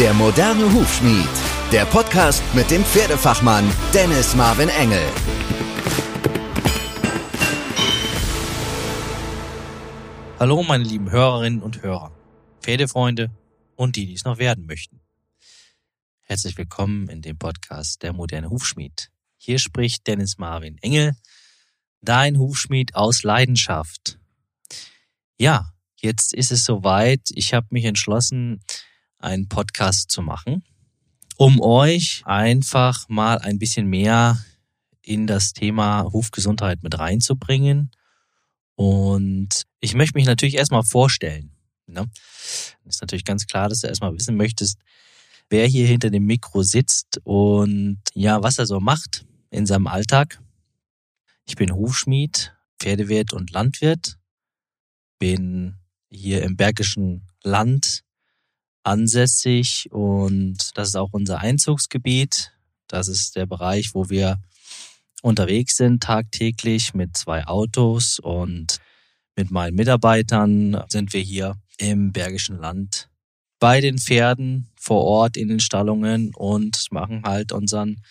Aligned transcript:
Der 0.00 0.12
moderne 0.12 0.72
Hufschmied. 0.72 1.28
Der 1.70 1.84
Podcast 1.84 2.42
mit 2.52 2.68
dem 2.68 2.84
Pferdefachmann 2.84 3.64
Dennis 3.94 4.34
Marvin 4.34 4.68
Engel. 4.68 5.06
Hallo, 10.40 10.64
meine 10.64 10.82
lieben 10.82 11.12
Hörerinnen 11.12 11.62
und 11.62 11.84
Hörer, 11.84 12.10
Pferdefreunde 12.60 13.30
und 13.76 13.94
die, 13.94 14.06
die 14.06 14.14
es 14.14 14.24
noch 14.24 14.38
werden 14.38 14.66
möchten. 14.66 15.00
Herzlich 16.22 16.58
willkommen 16.58 17.08
in 17.08 17.22
dem 17.22 17.38
Podcast 17.38 18.02
Der 18.02 18.12
moderne 18.12 18.50
Hufschmied. 18.50 19.12
Hier 19.36 19.60
spricht 19.60 20.08
Dennis 20.08 20.38
Marvin 20.38 20.76
Engel, 20.78 21.14
dein 22.00 22.36
Hufschmied 22.36 22.96
aus 22.96 23.22
Leidenschaft. 23.22 24.18
Ja, 25.38 25.72
jetzt 25.94 26.34
ist 26.34 26.50
es 26.50 26.64
soweit. 26.64 27.28
Ich 27.36 27.54
habe 27.54 27.68
mich 27.70 27.84
entschlossen, 27.84 28.60
einen 29.24 29.48
Podcast 29.48 30.10
zu 30.10 30.22
machen, 30.22 30.62
um 31.36 31.60
euch 31.60 32.22
einfach 32.24 33.08
mal 33.08 33.38
ein 33.38 33.58
bisschen 33.58 33.86
mehr 33.86 34.44
in 35.02 35.26
das 35.26 35.52
Thema 35.52 36.04
Hufgesundheit 36.12 36.82
mit 36.82 36.98
reinzubringen. 36.98 37.90
Und 38.76 39.64
ich 39.80 39.94
möchte 39.94 40.16
mich 40.16 40.26
natürlich 40.26 40.56
erstmal 40.56 40.82
vorstellen. 40.82 41.50
Ne? 41.86 42.08
Ist 42.84 43.00
natürlich 43.00 43.24
ganz 43.24 43.46
klar, 43.46 43.68
dass 43.68 43.80
du 43.80 43.86
erstmal 43.86 44.14
wissen 44.14 44.36
möchtest, 44.36 44.78
wer 45.50 45.66
hier 45.66 45.86
hinter 45.86 46.10
dem 46.10 46.26
Mikro 46.26 46.62
sitzt 46.62 47.20
und 47.24 48.00
ja, 48.14 48.42
was 48.42 48.58
er 48.58 48.66
so 48.66 48.80
macht 48.80 49.26
in 49.50 49.66
seinem 49.66 49.86
Alltag. 49.86 50.40
Ich 51.46 51.56
bin 51.56 51.74
Hufschmied, 51.74 52.54
Pferdewirt 52.78 53.32
und 53.32 53.50
Landwirt, 53.50 54.18
bin 55.18 55.76
hier 56.08 56.42
im 56.42 56.56
Bergischen 56.56 57.26
Land 57.42 58.03
ansässig 58.84 59.88
und 59.90 60.70
das 60.74 60.88
ist 60.88 60.96
auch 60.96 61.12
unser 61.12 61.40
Einzugsgebiet. 61.40 62.52
Das 62.86 63.08
ist 63.08 63.34
der 63.36 63.46
Bereich, 63.46 63.94
wo 63.94 64.10
wir 64.10 64.38
unterwegs 65.22 65.76
sind 65.76 66.02
tagtäglich 66.02 66.94
mit 66.94 67.16
zwei 67.16 67.46
Autos 67.46 68.18
und 68.18 68.78
mit 69.36 69.50
meinen 69.50 69.74
Mitarbeitern 69.74 70.84
sind 70.88 71.12
wir 71.12 71.22
hier 71.22 71.56
im 71.78 72.12
Bergischen 72.12 72.58
Land 72.58 73.08
bei 73.58 73.80
den 73.80 73.98
Pferden 73.98 74.68
vor 74.76 75.02
Ort 75.04 75.36
in 75.36 75.48
den 75.48 75.60
Stallungen 75.60 76.34
und 76.34 76.86
machen 76.90 77.22
halt 77.24 77.52
unseren 77.52 78.02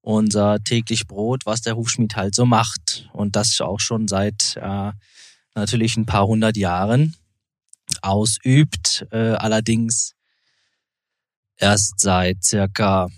unser 0.00 0.62
täglich 0.62 1.08
Brot, 1.08 1.46
was 1.46 1.62
der 1.62 1.74
Hufschmied 1.74 2.14
halt 2.14 2.36
so 2.36 2.46
macht. 2.46 3.10
Und 3.12 3.34
das 3.34 3.60
auch 3.60 3.80
schon 3.80 4.06
seit 4.06 4.56
äh, 4.56 4.92
natürlich 5.56 5.96
ein 5.96 6.06
paar 6.06 6.28
hundert 6.28 6.56
Jahren 6.56 7.16
ausübt, 8.06 9.06
äh, 9.10 9.32
allerdings 9.32 10.14
erst 11.56 12.00
seit 12.00 12.44
circa, 12.44 13.08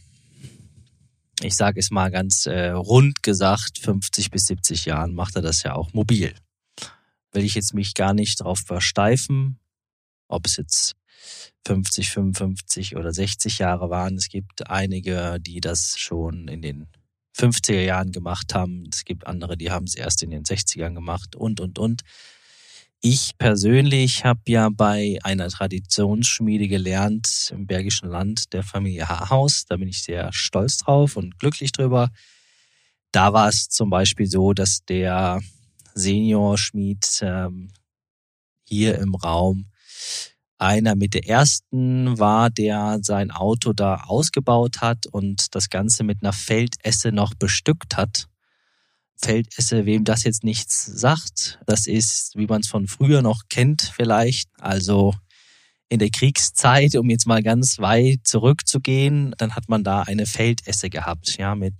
ich 1.40 1.54
sage 1.54 1.80
es 1.80 1.90
mal 1.90 2.10
ganz 2.10 2.46
äh, 2.46 2.70
rund 2.70 3.22
gesagt, 3.22 3.78
50 3.78 4.30
bis 4.30 4.46
70 4.46 4.86
Jahren 4.86 5.14
macht 5.14 5.36
er 5.36 5.42
das 5.42 5.62
ja 5.62 5.74
auch 5.74 5.92
mobil. 5.92 6.34
Will 7.32 7.44
ich 7.44 7.54
jetzt 7.54 7.74
mich 7.74 7.94
gar 7.94 8.14
nicht 8.14 8.40
drauf 8.40 8.60
versteifen, 8.60 9.60
ob 10.28 10.46
es 10.46 10.56
jetzt 10.56 10.94
50, 11.66 12.10
55 12.10 12.96
oder 12.96 13.12
60 13.12 13.58
Jahre 13.58 13.90
waren. 13.90 14.16
Es 14.16 14.28
gibt 14.28 14.70
einige, 14.70 15.38
die 15.40 15.60
das 15.60 15.98
schon 15.98 16.48
in 16.48 16.62
den 16.62 16.86
50er 17.36 17.82
Jahren 17.82 18.12
gemacht 18.12 18.54
haben. 18.54 18.84
Es 18.92 19.04
gibt 19.04 19.26
andere, 19.26 19.56
die 19.56 19.70
haben 19.70 19.84
es 19.84 19.94
erst 19.94 20.22
in 20.22 20.30
den 20.30 20.44
60ern 20.44 20.94
gemacht 20.94 21.36
und, 21.36 21.60
und, 21.60 21.78
und. 21.78 22.02
Ich 23.00 23.38
persönlich 23.38 24.24
habe 24.24 24.40
ja 24.48 24.70
bei 24.70 25.20
einer 25.22 25.48
Traditionsschmiede 25.48 26.66
gelernt 26.66 27.52
im 27.54 27.64
Bergischen 27.64 28.08
Land 28.08 28.52
der 28.52 28.64
Familie 28.64 29.08
Haarhaus. 29.08 29.66
Da 29.66 29.76
bin 29.76 29.86
ich 29.86 30.02
sehr 30.02 30.32
stolz 30.32 30.78
drauf 30.78 31.16
und 31.16 31.38
glücklich 31.38 31.70
drüber. 31.70 32.10
Da 33.12 33.32
war 33.32 33.48
es 33.48 33.68
zum 33.68 33.88
Beispiel 33.88 34.26
so, 34.26 34.52
dass 34.52 34.84
der 34.84 35.40
Seniorschmied 35.94 37.20
ähm, 37.22 37.70
hier 38.64 38.98
im 38.98 39.14
Raum 39.14 39.70
einer 40.58 40.96
mit 40.96 41.14
der 41.14 41.28
ersten 41.28 42.18
war, 42.18 42.50
der 42.50 42.98
sein 43.02 43.30
Auto 43.30 43.72
da 43.74 44.02
ausgebaut 44.08 44.80
hat 44.80 45.06
und 45.06 45.54
das 45.54 45.70
Ganze 45.70 46.02
mit 46.02 46.22
einer 46.22 46.32
Feldesse 46.32 47.12
noch 47.12 47.34
bestückt 47.34 47.96
hat. 47.96 48.28
Feldesse, 49.20 49.84
wem 49.84 50.04
das 50.04 50.24
jetzt 50.24 50.44
nichts 50.44 50.86
sagt. 50.86 51.58
Das 51.66 51.86
ist, 51.86 52.36
wie 52.36 52.46
man 52.46 52.60
es 52.60 52.68
von 52.68 52.86
früher 52.86 53.20
noch 53.20 53.42
kennt 53.48 53.92
vielleicht. 53.94 54.48
Also 54.58 55.14
in 55.88 55.98
der 55.98 56.10
Kriegszeit, 56.10 56.94
um 56.96 57.10
jetzt 57.10 57.26
mal 57.26 57.42
ganz 57.42 57.78
weit 57.78 58.20
zurückzugehen, 58.24 59.34
dann 59.38 59.56
hat 59.56 59.68
man 59.68 59.84
da 59.84 60.02
eine 60.02 60.26
Feldesse 60.26 60.90
gehabt, 60.90 61.36
ja, 61.38 61.54
mit, 61.54 61.74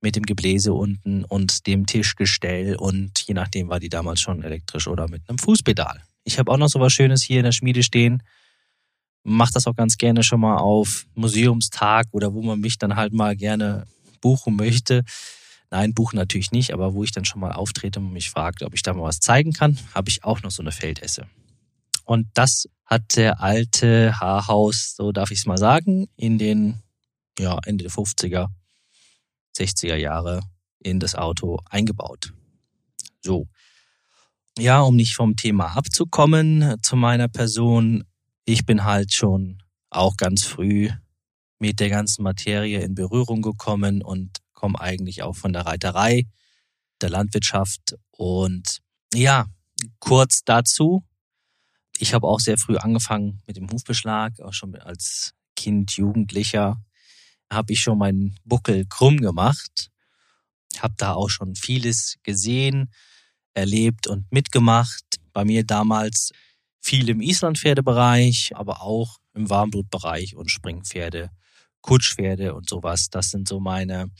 mit 0.00 0.16
dem 0.16 0.24
Gebläse 0.24 0.72
unten 0.72 1.24
und 1.24 1.66
dem 1.66 1.86
Tischgestell 1.86 2.76
und 2.76 3.20
je 3.26 3.34
nachdem 3.34 3.68
war 3.68 3.80
die 3.80 3.88
damals 3.88 4.20
schon 4.20 4.42
elektrisch 4.42 4.86
oder 4.86 5.08
mit 5.08 5.28
einem 5.28 5.38
Fußpedal. 5.38 6.02
Ich 6.24 6.38
habe 6.38 6.52
auch 6.52 6.58
noch 6.58 6.68
so 6.68 6.78
was 6.78 6.92
Schönes 6.92 7.22
hier 7.22 7.38
in 7.38 7.44
der 7.44 7.52
Schmiede 7.52 7.82
stehen. 7.82 8.22
Mach 9.24 9.50
das 9.50 9.66
auch 9.66 9.74
ganz 9.74 9.96
gerne 9.96 10.22
schon 10.22 10.40
mal 10.40 10.58
auf 10.58 11.06
Museumstag 11.14 12.06
oder 12.12 12.34
wo 12.34 12.42
man 12.42 12.60
mich 12.60 12.78
dann 12.78 12.96
halt 12.96 13.12
mal 13.12 13.34
gerne 13.34 13.86
buchen 14.20 14.56
möchte. 14.56 15.04
Nein, 15.70 15.92
Buch 15.92 16.12
natürlich 16.12 16.50
nicht, 16.50 16.72
aber 16.72 16.94
wo 16.94 17.04
ich 17.04 17.12
dann 17.12 17.24
schon 17.24 17.40
mal 17.40 17.52
auftrete 17.52 18.00
und 18.00 18.12
mich 18.12 18.30
fragt, 18.30 18.62
ob 18.62 18.74
ich 18.74 18.82
da 18.82 18.94
mal 18.94 19.02
was 19.02 19.20
zeigen 19.20 19.52
kann, 19.52 19.78
habe 19.94 20.08
ich 20.08 20.24
auch 20.24 20.42
noch 20.42 20.50
so 20.50 20.62
eine 20.62 20.72
Feldesse. 20.72 21.26
Und 22.04 22.26
das 22.32 22.68
hat 22.86 23.16
der 23.16 23.42
alte 23.42 24.18
Haarhaus, 24.18 24.94
so 24.96 25.12
darf 25.12 25.30
ich 25.30 25.40
es 25.40 25.46
mal 25.46 25.58
sagen, 25.58 26.08
in 26.16 26.38
den 26.38 26.82
ja, 27.38 27.58
Ende 27.66 27.84
der 27.84 27.92
50er, 27.92 28.48
60er 29.56 29.96
Jahre 29.96 30.40
in 30.78 31.00
das 31.00 31.14
Auto 31.14 31.58
eingebaut. 31.68 32.32
So. 33.20 33.46
Ja, 34.58 34.80
um 34.80 34.96
nicht 34.96 35.14
vom 35.14 35.36
Thema 35.36 35.76
abzukommen 35.76 36.76
zu 36.82 36.96
meiner 36.96 37.28
Person, 37.28 38.04
ich 38.44 38.64
bin 38.64 38.84
halt 38.84 39.12
schon 39.12 39.62
auch 39.90 40.16
ganz 40.16 40.44
früh 40.44 40.90
mit 41.58 41.78
der 41.78 41.90
ganzen 41.90 42.22
Materie 42.22 42.80
in 42.80 42.94
Berührung 42.94 43.42
gekommen 43.42 44.02
und 44.02 44.38
komme 44.58 44.80
eigentlich 44.80 45.22
auch 45.22 45.36
von 45.36 45.52
der 45.52 45.66
Reiterei, 45.66 46.26
der 47.00 47.10
Landwirtschaft. 47.10 47.94
Und 48.10 48.80
ja, 49.14 49.46
kurz 50.00 50.42
dazu. 50.44 51.04
Ich 51.96 52.12
habe 52.12 52.26
auch 52.26 52.40
sehr 52.40 52.58
früh 52.58 52.76
angefangen 52.76 53.40
mit 53.46 53.56
dem 53.56 53.70
Hufbeschlag, 53.70 54.40
auch 54.40 54.52
schon 54.52 54.74
als 54.76 55.34
Kind, 55.54 55.96
Jugendlicher 55.96 56.76
habe 57.50 57.72
ich 57.72 57.80
schon 57.80 57.98
meinen 57.98 58.36
Buckel 58.44 58.84
krumm 58.86 59.18
gemacht, 59.18 59.90
habe 60.78 60.94
da 60.96 61.14
auch 61.14 61.30
schon 61.30 61.54
vieles 61.54 62.18
gesehen, 62.22 62.92
erlebt 63.54 64.06
und 64.06 64.30
mitgemacht. 64.30 65.04
Bei 65.32 65.44
mir 65.44 65.64
damals 65.64 66.32
viel 66.80 67.08
im 67.08 67.20
Islandpferdebereich, 67.20 68.52
aber 68.54 68.82
auch 68.82 69.18
im 69.34 69.48
Warmblutbereich 69.48 70.36
und 70.36 70.50
Springpferde, 70.50 71.30
Kutschpferde 71.80 72.54
und 72.54 72.68
sowas. 72.68 73.08
Das 73.10 73.30
sind 73.30 73.48
so 73.48 73.60
meine 73.60 74.10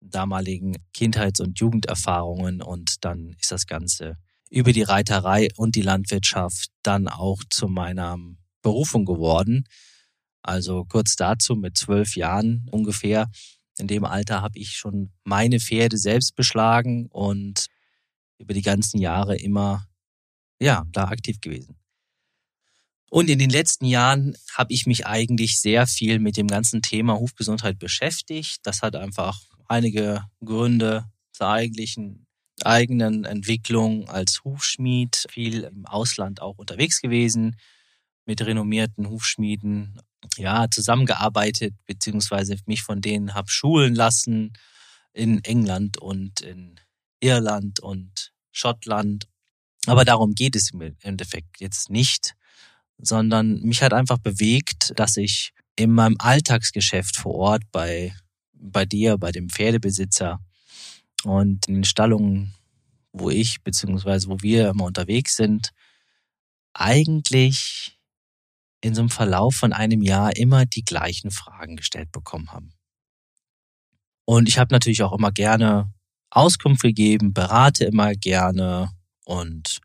damaligen 0.00 0.76
Kindheits- 0.92 1.40
und 1.40 1.58
Jugenderfahrungen 1.58 2.62
und 2.62 3.04
dann 3.04 3.36
ist 3.40 3.52
das 3.52 3.66
Ganze 3.66 4.16
über 4.50 4.72
die 4.72 4.82
Reiterei 4.82 5.48
und 5.56 5.76
die 5.76 5.82
Landwirtschaft 5.82 6.70
dann 6.82 7.06
auch 7.06 7.42
zu 7.50 7.68
meiner 7.68 8.18
Berufung 8.62 9.04
geworden. 9.04 9.64
Also 10.42 10.84
kurz 10.84 11.16
dazu, 11.16 11.54
mit 11.54 11.76
zwölf 11.76 12.16
Jahren 12.16 12.66
ungefähr, 12.70 13.30
in 13.78 13.86
dem 13.86 14.04
Alter 14.04 14.42
habe 14.42 14.58
ich 14.58 14.76
schon 14.76 15.12
meine 15.24 15.60
Pferde 15.60 15.96
selbst 15.96 16.34
beschlagen 16.34 17.06
und 17.06 17.66
über 18.38 18.54
die 18.54 18.62
ganzen 18.62 18.98
Jahre 18.98 19.36
immer, 19.36 19.86
ja, 20.58 20.84
da 20.92 21.04
aktiv 21.04 21.40
gewesen. 21.40 21.76
Und 23.10 23.28
in 23.28 23.38
den 23.38 23.50
letzten 23.50 23.86
Jahren 23.86 24.36
habe 24.54 24.72
ich 24.72 24.86
mich 24.86 25.06
eigentlich 25.06 25.60
sehr 25.60 25.86
viel 25.86 26.20
mit 26.20 26.36
dem 26.36 26.46
ganzen 26.46 26.80
Thema 26.80 27.18
Hufgesundheit 27.18 27.78
beschäftigt. 27.78 28.60
Das 28.62 28.82
hat 28.82 28.94
einfach 28.94 29.40
einige 29.70 30.24
Gründe 30.44 31.04
zur 31.32 31.48
eigentlichen 31.48 32.26
eigenen 32.62 33.24
Entwicklung 33.24 34.08
als 34.08 34.44
Hufschmied, 34.44 35.26
viel 35.30 35.62
im 35.62 35.86
Ausland 35.86 36.42
auch 36.42 36.58
unterwegs 36.58 37.00
gewesen, 37.00 37.56
mit 38.26 38.44
renommierten 38.44 39.08
Hufschmieden, 39.08 39.98
ja, 40.36 40.68
zusammengearbeitet, 40.70 41.74
beziehungsweise 41.86 42.56
mich 42.66 42.82
von 42.82 43.00
denen 43.00 43.32
habe 43.32 43.50
schulen 43.50 43.94
lassen 43.94 44.52
in 45.14 45.42
England 45.44 45.96
und 45.98 46.42
in 46.42 46.78
Irland 47.20 47.80
und 47.80 48.32
Schottland. 48.52 49.26
Aber 49.86 50.04
darum 50.04 50.34
geht 50.34 50.56
es 50.56 50.72
im 50.72 50.96
Endeffekt 51.00 51.60
jetzt 51.60 51.88
nicht, 51.88 52.34
sondern 52.98 53.60
mich 53.62 53.82
hat 53.82 53.94
einfach 53.94 54.18
bewegt, 54.18 54.92
dass 54.96 55.16
ich 55.16 55.52
in 55.76 55.92
meinem 55.92 56.16
Alltagsgeschäft 56.18 57.16
vor 57.16 57.34
Ort 57.36 57.62
bei 57.72 58.14
bei 58.60 58.84
dir, 58.84 59.18
bei 59.18 59.32
dem 59.32 59.48
Pferdebesitzer 59.48 60.40
und 61.24 61.66
in 61.68 61.74
den 61.76 61.84
Stallungen, 61.84 62.54
wo 63.12 63.30
ich 63.30 63.62
beziehungsweise 63.62 64.28
wo 64.28 64.40
wir 64.40 64.68
immer 64.70 64.84
unterwegs 64.84 65.36
sind, 65.36 65.72
eigentlich 66.72 67.98
in 68.80 68.94
so 68.94 69.02
einem 69.02 69.10
Verlauf 69.10 69.56
von 69.56 69.72
einem 69.72 70.02
Jahr 70.02 70.36
immer 70.36 70.64
die 70.64 70.84
gleichen 70.84 71.30
Fragen 71.30 71.76
gestellt 71.76 72.12
bekommen 72.12 72.52
haben. 72.52 72.72
Und 74.24 74.48
ich 74.48 74.58
habe 74.58 74.72
natürlich 74.72 75.02
auch 75.02 75.12
immer 75.12 75.32
gerne 75.32 75.92
Auskunft 76.30 76.82
gegeben, 76.82 77.34
berate 77.34 77.84
immer 77.84 78.14
gerne 78.14 78.90
und 79.24 79.80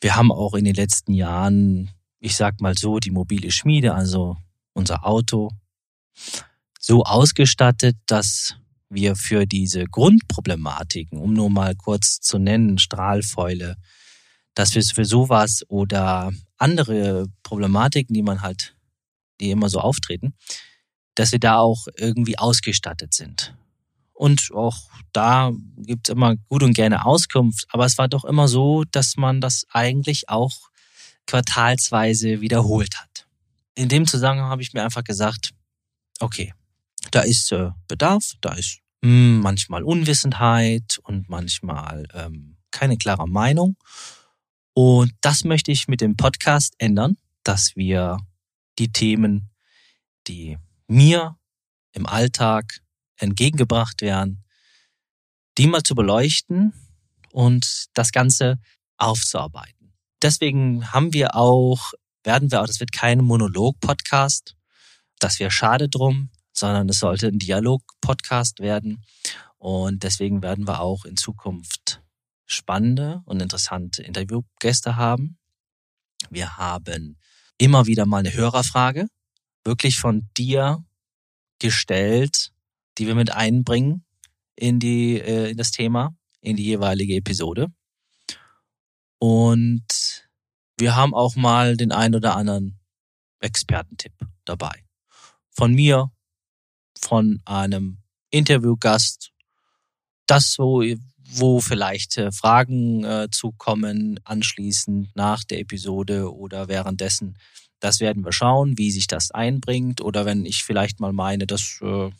wir 0.00 0.16
haben 0.16 0.32
auch 0.32 0.54
in 0.54 0.64
den 0.64 0.74
letzten 0.74 1.12
Jahren, 1.12 1.90
ich 2.20 2.36
sag 2.36 2.60
mal 2.60 2.76
so, 2.76 2.98
die 2.98 3.10
mobile 3.10 3.50
Schmiede, 3.50 3.94
also 3.94 4.36
unser 4.72 5.06
Auto, 5.06 5.50
so 6.88 7.04
ausgestattet, 7.04 7.98
dass 8.06 8.56
wir 8.88 9.14
für 9.14 9.44
diese 9.44 9.84
Grundproblematiken, 9.84 11.18
um 11.18 11.34
nur 11.34 11.50
mal 11.50 11.76
kurz 11.76 12.18
zu 12.20 12.38
nennen, 12.38 12.78
Strahlfäule, 12.78 13.76
dass 14.54 14.74
wir 14.74 14.82
für 14.82 15.04
sowas 15.04 15.62
oder 15.68 16.32
andere 16.56 17.26
Problematiken, 17.42 18.14
die 18.14 18.22
man 18.22 18.40
halt, 18.40 18.74
die 19.38 19.50
immer 19.50 19.68
so 19.68 19.80
auftreten, 19.80 20.32
dass 21.14 21.30
wir 21.30 21.38
da 21.38 21.58
auch 21.58 21.88
irgendwie 21.98 22.38
ausgestattet 22.38 23.12
sind. 23.12 23.54
Und 24.14 24.50
auch 24.54 24.78
da 25.12 25.52
gibt's 25.76 26.08
immer 26.08 26.36
gut 26.48 26.62
und 26.62 26.72
gerne 26.72 27.04
Auskunft, 27.04 27.66
aber 27.68 27.84
es 27.84 27.98
war 27.98 28.08
doch 28.08 28.24
immer 28.24 28.48
so, 28.48 28.84
dass 28.84 29.18
man 29.18 29.42
das 29.42 29.66
eigentlich 29.72 30.30
auch 30.30 30.70
quartalsweise 31.26 32.40
wiederholt 32.40 32.96
hat. 32.98 33.26
In 33.74 33.90
dem 33.90 34.06
Zusammenhang 34.06 34.48
habe 34.48 34.62
ich 34.62 34.72
mir 34.72 34.82
einfach 34.82 35.04
gesagt, 35.04 35.50
okay, 36.18 36.54
da 37.10 37.20
ist 37.20 37.52
äh, 37.52 37.70
Bedarf, 37.86 38.32
da 38.40 38.54
ist 38.54 38.80
mh, 39.02 39.08
hm, 39.10 39.40
manchmal 39.40 39.82
Unwissenheit 39.82 40.98
und 41.04 41.28
manchmal 41.28 42.06
ähm, 42.14 42.56
keine 42.70 42.96
klare 42.96 43.28
Meinung. 43.28 43.76
Und 44.74 45.12
das 45.20 45.44
möchte 45.44 45.72
ich 45.72 45.88
mit 45.88 46.00
dem 46.00 46.16
Podcast 46.16 46.74
ändern, 46.78 47.16
dass 47.42 47.74
wir 47.76 48.18
die 48.78 48.92
Themen, 48.92 49.50
die 50.28 50.56
mir 50.86 51.36
im 51.92 52.06
Alltag 52.06 52.80
entgegengebracht 53.16 54.02
werden, 54.02 54.44
die 55.56 55.66
mal 55.66 55.82
zu 55.82 55.94
beleuchten 55.94 56.72
und 57.32 57.86
das 57.94 58.12
Ganze 58.12 58.60
aufzuarbeiten. 58.96 59.94
Deswegen 60.22 60.92
haben 60.92 61.12
wir 61.12 61.34
auch, 61.34 61.92
werden 62.22 62.50
wir 62.50 62.60
auch, 62.60 62.66
das 62.66 62.80
wird 62.80 62.92
kein 62.92 63.24
Monolog-Podcast, 63.24 64.56
das 65.18 65.40
wäre 65.40 65.50
schade 65.50 65.88
drum, 65.88 66.30
sondern 66.58 66.88
es 66.88 66.98
sollte 66.98 67.28
ein 67.28 67.38
Dialog-Podcast 67.38 68.60
werden. 68.60 69.04
Und 69.58 70.02
deswegen 70.02 70.42
werden 70.42 70.66
wir 70.66 70.80
auch 70.80 71.04
in 71.04 71.16
Zukunft 71.16 72.02
spannende 72.46 73.22
und 73.24 73.40
interessante 73.40 74.02
Interviewgäste 74.02 74.96
haben. 74.96 75.38
Wir 76.30 76.56
haben 76.56 77.18
immer 77.58 77.86
wieder 77.86 78.06
mal 78.06 78.18
eine 78.18 78.34
Hörerfrage, 78.34 79.08
wirklich 79.64 79.98
von 79.98 80.28
dir 80.36 80.84
gestellt, 81.58 82.52
die 82.96 83.06
wir 83.06 83.14
mit 83.14 83.32
einbringen 83.32 84.04
in 84.56 84.80
die 84.80 85.20
äh, 85.20 85.50
in 85.50 85.56
das 85.56 85.70
Thema, 85.70 86.16
in 86.40 86.56
die 86.56 86.64
jeweilige 86.64 87.14
Episode. 87.14 87.68
Und 89.18 90.28
wir 90.78 90.94
haben 90.94 91.14
auch 91.14 91.36
mal 91.36 91.76
den 91.76 91.92
ein 91.92 92.14
oder 92.14 92.36
anderen 92.36 92.78
Expertentipp 93.40 94.14
dabei. 94.44 94.84
Von 95.50 95.74
mir, 95.74 96.10
von 97.00 97.40
einem 97.44 97.98
Interviewgast, 98.30 99.30
das 100.26 100.52
so, 100.52 100.82
wo 101.30 101.60
vielleicht 101.60 102.16
äh, 102.16 102.32
Fragen 102.32 103.04
äh, 103.04 103.28
zukommen 103.30 104.20
anschließend 104.24 105.14
nach 105.14 105.44
der 105.44 105.60
Episode 105.60 106.34
oder 106.34 106.68
währenddessen. 106.68 107.38
Das 107.80 108.00
werden 108.00 108.24
wir 108.24 108.32
schauen, 108.32 108.78
wie 108.78 108.90
sich 108.90 109.06
das 109.06 109.30
einbringt 109.30 110.00
oder 110.00 110.24
wenn 110.24 110.44
ich 110.44 110.64
vielleicht 110.64 111.00
mal 111.00 111.12
meine, 111.12 111.46
das 111.46 111.80
äh, 111.82 112.10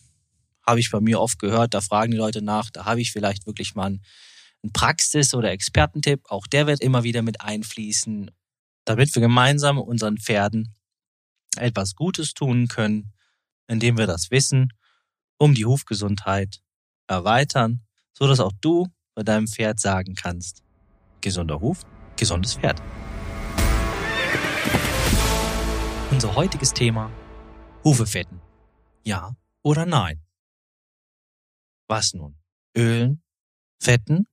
habe 0.66 0.80
ich 0.80 0.90
bei 0.90 1.00
mir 1.00 1.20
oft 1.20 1.38
gehört, 1.38 1.74
da 1.74 1.80
fragen 1.80 2.12
die 2.12 2.18
Leute 2.18 2.42
nach, 2.42 2.70
da 2.70 2.84
habe 2.84 3.00
ich 3.00 3.12
vielleicht 3.12 3.46
wirklich 3.46 3.74
mal 3.74 3.86
einen, 3.86 4.02
einen 4.62 4.72
Praxis- 4.72 5.34
oder 5.34 5.50
Expertentipp, 5.50 6.20
auch 6.28 6.46
der 6.46 6.66
wird 6.66 6.80
immer 6.80 7.02
wieder 7.02 7.22
mit 7.22 7.40
einfließen, 7.40 8.30
damit 8.84 9.14
wir 9.14 9.22
gemeinsam 9.22 9.78
unseren 9.78 10.18
Pferden 10.18 10.74
etwas 11.56 11.94
Gutes 11.94 12.34
tun 12.34 12.68
können, 12.68 13.12
indem 13.68 13.96
wir 13.96 14.06
das 14.06 14.30
Wissen 14.30 14.72
um 15.38 15.54
die 15.54 15.66
Hufgesundheit 15.66 16.60
erweitern, 17.06 17.86
so 18.12 18.26
dass 18.26 18.40
auch 18.40 18.52
du 18.60 18.88
bei 19.14 19.22
deinem 19.22 19.46
Pferd 19.46 19.78
sagen 19.78 20.14
kannst, 20.14 20.62
gesunder 21.20 21.60
Huf, 21.60 21.82
gesundes 22.16 22.54
Pferd. 22.54 22.82
Unser 26.10 26.34
heutiges 26.34 26.72
Thema, 26.72 27.12
Hufefetten. 27.84 28.40
Ja 29.04 29.36
oder 29.62 29.86
nein? 29.86 30.24
Was 31.86 32.14
nun? 32.14 32.36
Ölen? 32.76 33.22
Fetten? 33.80 34.26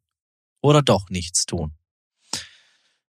Oder 0.61 0.81
doch 0.81 1.09
nichts 1.09 1.45
tun? 1.45 1.77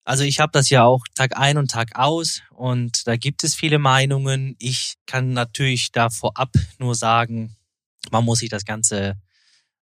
Also 0.09 0.23
ich 0.23 0.39
habe 0.39 0.51
das 0.51 0.71
ja 0.71 0.85
auch 0.85 1.03
Tag 1.13 1.38
ein 1.38 1.59
und 1.59 1.69
Tag 1.69 1.95
aus 1.95 2.41
und 2.50 3.06
da 3.06 3.15
gibt 3.15 3.44
es 3.44 3.53
viele 3.53 3.77
Meinungen. 3.77 4.56
Ich 4.57 4.95
kann 5.06 5.33
natürlich 5.33 5.91
da 5.91 6.09
vorab 6.09 6.51
nur 6.79 6.95
sagen, 6.95 7.56
man 8.09 8.25
muss 8.25 8.39
sich 8.39 8.50
das 8.50 8.65
Ganze 8.65 9.21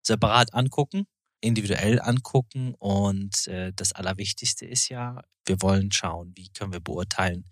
separat 0.02 0.56
angucken, 0.56 1.06
individuell 1.42 2.02
angucken 2.02 2.74
und 2.80 3.46
äh, 3.46 3.72
das 3.76 3.92
Allerwichtigste 3.92 4.66
ist 4.66 4.90
ja, 4.90 5.22
wir 5.46 5.62
wollen 5.62 5.92
schauen, 5.92 6.34
wie 6.36 6.50
können 6.50 6.74
wir 6.74 6.80
beurteilen, 6.80 7.46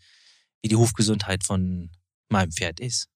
wie 0.64 0.70
die 0.70 0.76
Hufgesundheit 0.76 1.44
von 1.44 1.92
meinem 2.28 2.52
Pferd 2.52 2.80
ist. 2.80 3.08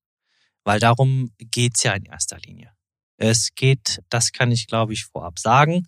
Weil 0.65 0.79
darum 0.79 1.31
geht's 1.39 1.81
ja 1.81 1.93
in 1.93 2.05
erster 2.05 2.37
Linie. 2.37 2.73
Es 3.17 3.55
geht, 3.55 4.03
das 4.09 4.31
kann 4.31 4.51
ich 4.51 4.67
glaube 4.67 4.93
ich 4.93 5.05
vorab 5.05 5.39
sagen, 5.39 5.87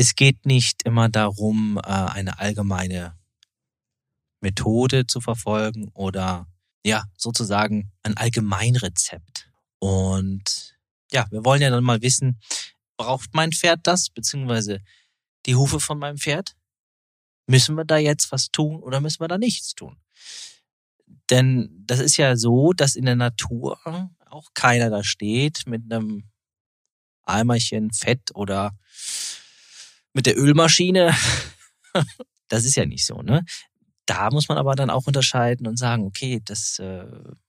es 0.00 0.14
geht 0.14 0.46
nicht 0.46 0.84
immer 0.84 1.10
darum, 1.10 1.76
äh, 1.76 1.88
eine 1.90 2.38
allgemeine 2.38 3.18
Methode 4.40 5.06
zu 5.06 5.20
verfolgen 5.20 5.90
oder 5.92 6.46
ja, 6.82 7.04
sozusagen 7.18 7.92
ein 8.02 8.16
Allgemeinrezept. 8.16 9.50
Und 9.78 10.78
ja, 11.12 11.26
wir 11.30 11.44
wollen 11.44 11.60
ja 11.60 11.68
dann 11.68 11.84
mal 11.84 12.00
wissen, 12.00 12.40
braucht 12.96 13.34
mein 13.34 13.52
Pferd 13.52 13.80
das, 13.82 14.08
beziehungsweise 14.08 14.80
die 15.44 15.54
Hufe 15.54 15.80
von 15.80 15.98
meinem 15.98 16.16
Pferd? 16.16 16.56
Müssen 17.46 17.74
wir 17.74 17.84
da 17.84 17.98
jetzt 17.98 18.32
was 18.32 18.50
tun 18.50 18.80
oder 18.80 19.02
müssen 19.02 19.20
wir 19.20 19.28
da 19.28 19.36
nichts 19.36 19.74
tun? 19.74 19.98
Denn 21.28 21.68
das 21.84 22.00
ist 22.00 22.16
ja 22.16 22.36
so, 22.36 22.72
dass 22.72 22.96
in 22.96 23.04
der 23.04 23.16
Natur 23.16 23.78
auch 24.30 24.48
keiner 24.54 24.88
da 24.88 25.04
steht 25.04 25.66
mit 25.66 25.92
einem 25.92 26.30
Eimerchen 27.24 27.92
Fett 27.92 28.34
oder 28.34 28.72
mit 30.12 30.26
der 30.26 30.38
Ölmaschine. 30.38 31.14
das 32.48 32.64
ist 32.64 32.76
ja 32.76 32.86
nicht 32.86 33.06
so, 33.06 33.22
ne? 33.22 33.44
Da 34.06 34.30
muss 34.30 34.48
man 34.48 34.58
aber 34.58 34.74
dann 34.74 34.90
auch 34.90 35.06
unterscheiden 35.06 35.68
und 35.68 35.76
sagen, 35.76 36.04
okay, 36.04 36.40
das 36.44 36.80
äh, 36.80 37.04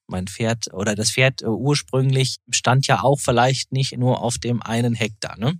mein 0.06 0.27
Pferd 0.27 0.72
oder 0.74 0.94
das 0.94 1.12
Pferd 1.12 1.41
äh, 1.41 1.48
ursprünglich 1.48 2.38
stand 2.51 2.86
ja 2.86 3.01
auch 3.01 3.20
vielleicht 3.20 3.72
nicht 3.72 3.98
nur 3.98 4.22
auf 4.22 4.38
dem 4.38 4.62
einen 4.62 4.94
Hektar, 4.94 5.39
ne? 5.39 5.60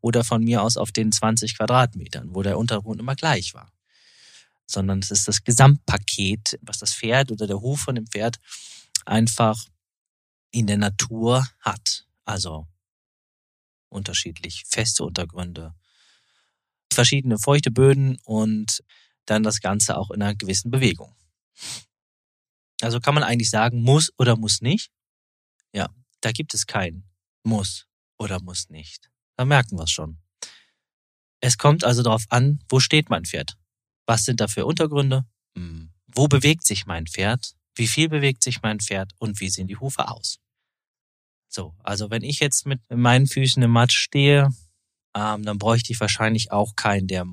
Oder 0.00 0.24
von 0.24 0.42
mir 0.42 0.62
aus 0.62 0.78
auf 0.78 0.90
den 0.90 1.12
20 1.12 1.58
Quadratmetern, 1.58 2.34
wo 2.34 2.42
der 2.42 2.56
Untergrund 2.56 3.00
immer 3.00 3.14
gleich 3.14 3.52
war. 3.52 3.70
Sondern 4.66 5.00
es 5.00 5.10
ist 5.10 5.28
das 5.28 5.44
Gesamtpaket, 5.44 6.58
was 6.62 6.78
das 6.78 6.94
Pferd 6.94 7.30
oder 7.30 7.46
der 7.46 7.60
Hof 7.60 7.80
von 7.80 7.96
dem 7.96 8.06
Pferd 8.06 8.38
einfach 9.04 9.62
in 10.50 10.66
der 10.66 10.78
Natur 10.78 11.46
hat. 11.60 12.06
Also 12.24 12.66
unterschiedlich 13.90 14.64
feste 14.66 15.04
Untergründe, 15.04 15.74
verschiedene 16.92 17.38
feuchte 17.38 17.70
Böden 17.70 18.18
und 18.24 18.82
dann 19.26 19.42
das 19.42 19.60
Ganze 19.60 19.96
auch 19.96 20.10
in 20.10 20.22
einer 20.22 20.34
gewissen 20.34 20.70
Bewegung. 20.70 21.14
Also 22.80 23.00
kann 23.00 23.14
man 23.14 23.24
eigentlich 23.24 23.50
sagen, 23.50 23.82
muss 23.82 24.10
oder 24.18 24.36
muss 24.36 24.60
nicht? 24.60 24.90
Ja, 25.72 25.88
da 26.20 26.32
gibt 26.32 26.54
es 26.54 26.66
kein 26.66 27.08
muss 27.48 27.86
oder 28.18 28.40
muss 28.40 28.68
nicht. 28.68 29.10
Da 29.36 29.44
merken 29.44 29.76
wir 29.76 29.84
es 29.84 29.90
schon. 29.90 30.18
Es 31.40 31.56
kommt 31.56 31.84
also 31.84 32.02
darauf 32.02 32.24
an, 32.30 32.60
wo 32.68 32.80
steht 32.80 33.10
mein 33.10 33.24
Pferd? 33.24 33.56
Was 34.06 34.24
sind 34.24 34.40
da 34.40 34.48
für 34.48 34.66
Untergründe? 34.66 35.24
Hm. 35.56 35.90
Wo 36.06 36.28
bewegt 36.28 36.64
sich 36.66 36.86
mein 36.86 37.06
Pferd? 37.06 37.54
Wie 37.74 37.86
viel 37.86 38.08
bewegt 38.08 38.42
sich 38.42 38.62
mein 38.62 38.80
Pferd? 38.80 39.12
Und 39.18 39.40
wie 39.40 39.50
sehen 39.50 39.68
die 39.68 39.76
Hufe 39.76 40.08
aus? 40.08 40.38
So, 41.48 41.74
also 41.82 42.10
wenn 42.10 42.22
ich 42.22 42.40
jetzt 42.40 42.66
mit 42.66 42.80
meinen 42.90 43.26
Füßen 43.26 43.62
im 43.62 43.70
Matsch 43.70 43.96
stehe, 43.96 44.50
ähm, 45.18 45.42
dann 45.42 45.58
bräuchte 45.58 45.92
ich 45.92 46.00
wahrscheinlich 46.00 46.52
auch 46.52 46.76
keinen, 46.76 47.08
der 47.08 47.26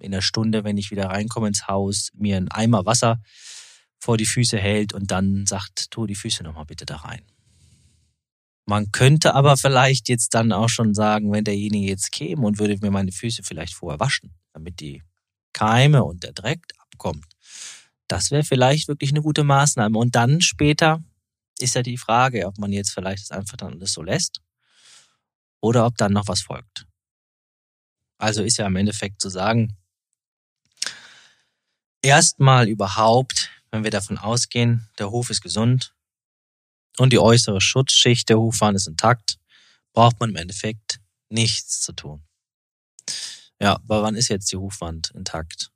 in 0.00 0.12
der 0.12 0.22
Stunde, 0.22 0.64
wenn 0.64 0.78
ich 0.78 0.90
wieder 0.90 1.06
reinkomme 1.06 1.48
ins 1.48 1.68
Haus, 1.68 2.10
mir 2.14 2.36
einen 2.36 2.50
Eimer 2.50 2.86
Wasser 2.86 3.20
vor 3.98 4.16
die 4.16 4.26
Füße 4.26 4.58
hält 4.58 4.94
und 4.94 5.10
dann 5.10 5.46
sagt, 5.46 5.90
tu 5.90 6.06
die 6.06 6.14
Füße 6.14 6.42
nochmal 6.42 6.64
bitte 6.64 6.86
da 6.86 6.96
rein. 6.96 7.22
Man 8.66 8.92
könnte 8.92 9.34
aber 9.34 9.56
vielleicht 9.56 10.08
jetzt 10.08 10.34
dann 10.34 10.52
auch 10.52 10.68
schon 10.68 10.94
sagen, 10.94 11.32
wenn 11.32 11.44
derjenige 11.44 11.88
jetzt 11.88 12.12
käme 12.12 12.46
und 12.46 12.58
würde 12.58 12.78
mir 12.80 12.90
meine 12.90 13.12
Füße 13.12 13.42
vielleicht 13.42 13.74
vorher 13.74 14.00
waschen, 14.00 14.34
damit 14.52 14.80
die 14.80 15.02
Keime 15.52 16.04
und 16.04 16.22
der 16.22 16.32
Dreck 16.32 16.60
abkommt, 16.78 17.26
Das 18.08 18.30
wäre 18.32 18.42
vielleicht 18.44 18.88
wirklich 18.88 19.10
eine 19.10 19.22
gute 19.22 19.44
Maßnahme. 19.44 19.96
Und 19.98 20.16
dann 20.16 20.40
später 20.40 21.02
ist 21.60 21.74
ja 21.76 21.82
die 21.82 21.96
Frage, 21.96 22.46
ob 22.46 22.58
man 22.58 22.72
jetzt 22.72 22.90
vielleicht 22.92 23.22
das 23.22 23.30
einfach 23.30 23.56
dann 23.56 23.74
alles 23.74 23.92
so 23.92 24.02
lässt 24.02 24.40
oder 25.60 25.86
ob 25.86 25.96
dann 25.96 26.12
noch 26.12 26.26
was 26.26 26.42
folgt. 26.42 26.86
Also 28.20 28.42
ist 28.42 28.58
ja 28.58 28.66
im 28.66 28.76
Endeffekt 28.76 29.22
zu 29.22 29.30
sagen, 29.30 29.78
erstmal 32.02 32.68
überhaupt, 32.68 33.50
wenn 33.70 33.82
wir 33.82 33.90
davon 33.90 34.18
ausgehen, 34.18 34.90
der 34.98 35.10
Hof 35.10 35.30
ist 35.30 35.40
gesund 35.40 35.94
und 36.98 37.14
die 37.14 37.18
äußere 37.18 37.62
Schutzschicht 37.62 38.28
der 38.28 38.38
Hufwand 38.38 38.76
ist 38.76 38.88
intakt, 38.88 39.38
braucht 39.94 40.20
man 40.20 40.30
im 40.30 40.36
Endeffekt 40.36 41.00
nichts 41.30 41.80
zu 41.80 41.94
tun. 41.94 42.22
Ja, 43.58 43.76
aber 43.76 44.02
wann 44.02 44.16
ist 44.16 44.28
jetzt 44.28 44.52
die 44.52 44.58
Hufwand 44.58 45.12
intakt? 45.14 45.70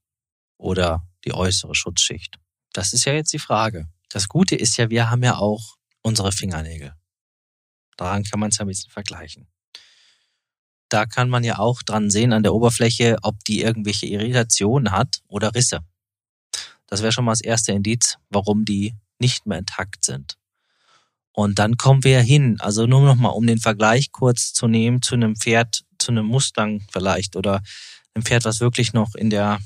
Oder 0.58 1.08
die 1.24 1.32
äußere 1.32 1.74
Schutzschicht? 1.74 2.38
Das 2.74 2.92
ist 2.92 3.06
ja 3.06 3.14
jetzt 3.14 3.32
die 3.32 3.38
Frage. 3.38 3.88
Das 4.10 4.28
Gute 4.28 4.54
ist 4.54 4.76
ja, 4.76 4.90
wir 4.90 5.10
haben 5.10 5.22
ja 5.22 5.36
auch 5.36 5.76
unsere 6.02 6.30
Fingernägel. 6.30 6.94
Daran 7.96 8.24
kann 8.24 8.38
man 8.38 8.50
es 8.50 8.58
ja 8.58 8.66
ein 8.66 8.68
bisschen 8.68 8.90
vergleichen. 8.90 9.48
Da 10.88 11.06
kann 11.06 11.28
man 11.28 11.44
ja 11.44 11.58
auch 11.58 11.82
dran 11.82 12.10
sehen 12.10 12.32
an 12.32 12.42
der 12.42 12.54
Oberfläche, 12.54 13.16
ob 13.22 13.42
die 13.44 13.62
irgendwelche 13.62 14.06
Irritationen 14.06 14.92
hat 14.92 15.22
oder 15.28 15.54
Risse. 15.54 15.80
Das 16.86 17.02
wäre 17.02 17.12
schon 17.12 17.24
mal 17.24 17.32
das 17.32 17.40
erste 17.40 17.72
Indiz, 17.72 18.18
warum 18.30 18.64
die 18.64 18.94
nicht 19.18 19.46
mehr 19.46 19.58
intakt 19.58 20.04
sind. 20.04 20.36
Und 21.32 21.58
dann 21.58 21.76
kommen 21.76 22.04
wir 22.04 22.20
hin, 22.20 22.60
also 22.60 22.86
nur 22.86 23.02
noch 23.02 23.16
mal, 23.16 23.30
um 23.30 23.46
den 23.46 23.58
Vergleich 23.58 24.12
kurz 24.12 24.52
zu 24.52 24.68
nehmen 24.68 25.02
zu 25.02 25.14
einem 25.16 25.34
Pferd, 25.34 25.84
zu 25.98 26.12
einem 26.12 26.26
Mustang 26.26 26.86
vielleicht 26.92 27.34
oder 27.34 27.62
einem 28.14 28.24
Pferd, 28.24 28.44
was 28.44 28.60
wirklich 28.60 28.92
noch 28.92 29.16
in 29.16 29.30
der, 29.30 29.58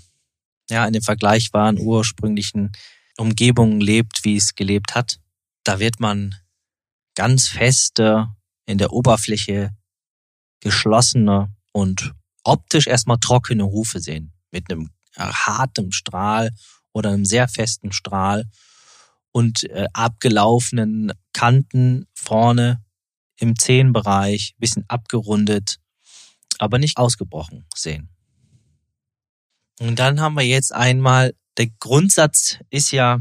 ja, 0.71 0.87
in 0.87 0.95
dem 0.95 1.03
vergleichbaren 1.03 1.79
ursprünglichen 1.79 2.73
Umgebungen 3.19 3.81
lebt, 3.81 4.25
wie 4.25 4.37
es 4.37 4.55
gelebt 4.55 4.95
hat. 4.95 5.19
Da 5.65 5.79
wird 5.79 6.01
man 6.01 6.35
ganz 7.15 7.49
feste, 7.49 8.29
in 8.65 8.79
der 8.79 8.93
Oberfläche 8.93 9.71
geschlossene 10.61 11.55
und 11.73 12.13
optisch 12.45 12.87
erstmal 12.87 13.19
trockene 13.19 13.65
Hufe 13.65 14.01
sehen. 14.01 14.33
Mit 14.51 14.71
einem 14.71 14.91
harten 15.17 15.93
Strahl 15.93 16.53
oder 16.93 17.11
einem 17.11 17.25
sehr 17.25 17.49
festen 17.49 17.93
Strahl 17.93 18.45
und 19.33 19.65
äh, 19.65 19.87
abgelaufenen 19.93 21.13
Kanten 21.33 22.07
vorne 22.15 22.83
im 23.37 23.57
Zehenbereich, 23.57 24.55
bisschen 24.59 24.85
abgerundet, 24.89 25.79
aber 26.59 26.79
nicht 26.79 26.97
ausgebrochen 26.97 27.67
sehen. 27.75 28.09
Und 29.81 29.99
dann 29.99 30.21
haben 30.21 30.35
wir 30.35 30.45
jetzt 30.45 30.75
einmal, 30.75 31.35
der 31.57 31.69
Grundsatz 31.79 32.59
ist 32.71 32.91
ja 32.91 33.21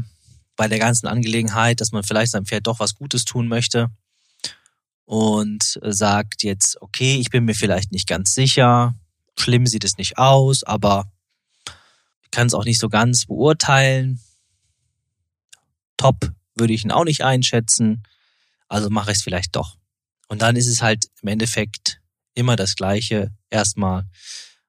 bei 0.56 0.66
der 0.66 0.80
ganzen 0.80 1.06
Angelegenheit, 1.06 1.80
dass 1.80 1.92
man 1.92 2.02
vielleicht 2.02 2.32
seinem 2.32 2.46
Pferd 2.46 2.66
doch 2.66 2.80
was 2.80 2.96
Gutes 2.96 3.24
tun 3.24 3.46
möchte 3.46 3.90
und 5.08 5.80
sagt 5.82 6.42
jetzt, 6.42 6.82
okay, 6.82 7.16
ich 7.16 7.30
bin 7.30 7.46
mir 7.46 7.54
vielleicht 7.54 7.92
nicht 7.92 8.06
ganz 8.06 8.34
sicher, 8.34 8.94
schlimm 9.38 9.66
sieht 9.66 9.84
es 9.84 9.96
nicht 9.96 10.18
aus, 10.18 10.64
aber 10.64 11.10
ich 12.24 12.30
kann 12.30 12.46
es 12.46 12.52
auch 12.52 12.66
nicht 12.66 12.78
so 12.78 12.90
ganz 12.90 13.24
beurteilen. 13.24 14.20
Top 15.96 16.30
würde 16.56 16.74
ich 16.74 16.84
ihn 16.84 16.90
auch 16.90 17.06
nicht 17.06 17.24
einschätzen, 17.24 18.02
also 18.68 18.90
mache 18.90 19.10
ich 19.10 19.16
es 19.16 19.22
vielleicht 19.22 19.56
doch. 19.56 19.78
Und 20.28 20.42
dann 20.42 20.56
ist 20.56 20.66
es 20.66 20.82
halt 20.82 21.06
im 21.22 21.28
Endeffekt 21.28 22.02
immer 22.34 22.56
das 22.56 22.76
Gleiche. 22.76 23.30
Erstmal, 23.48 24.04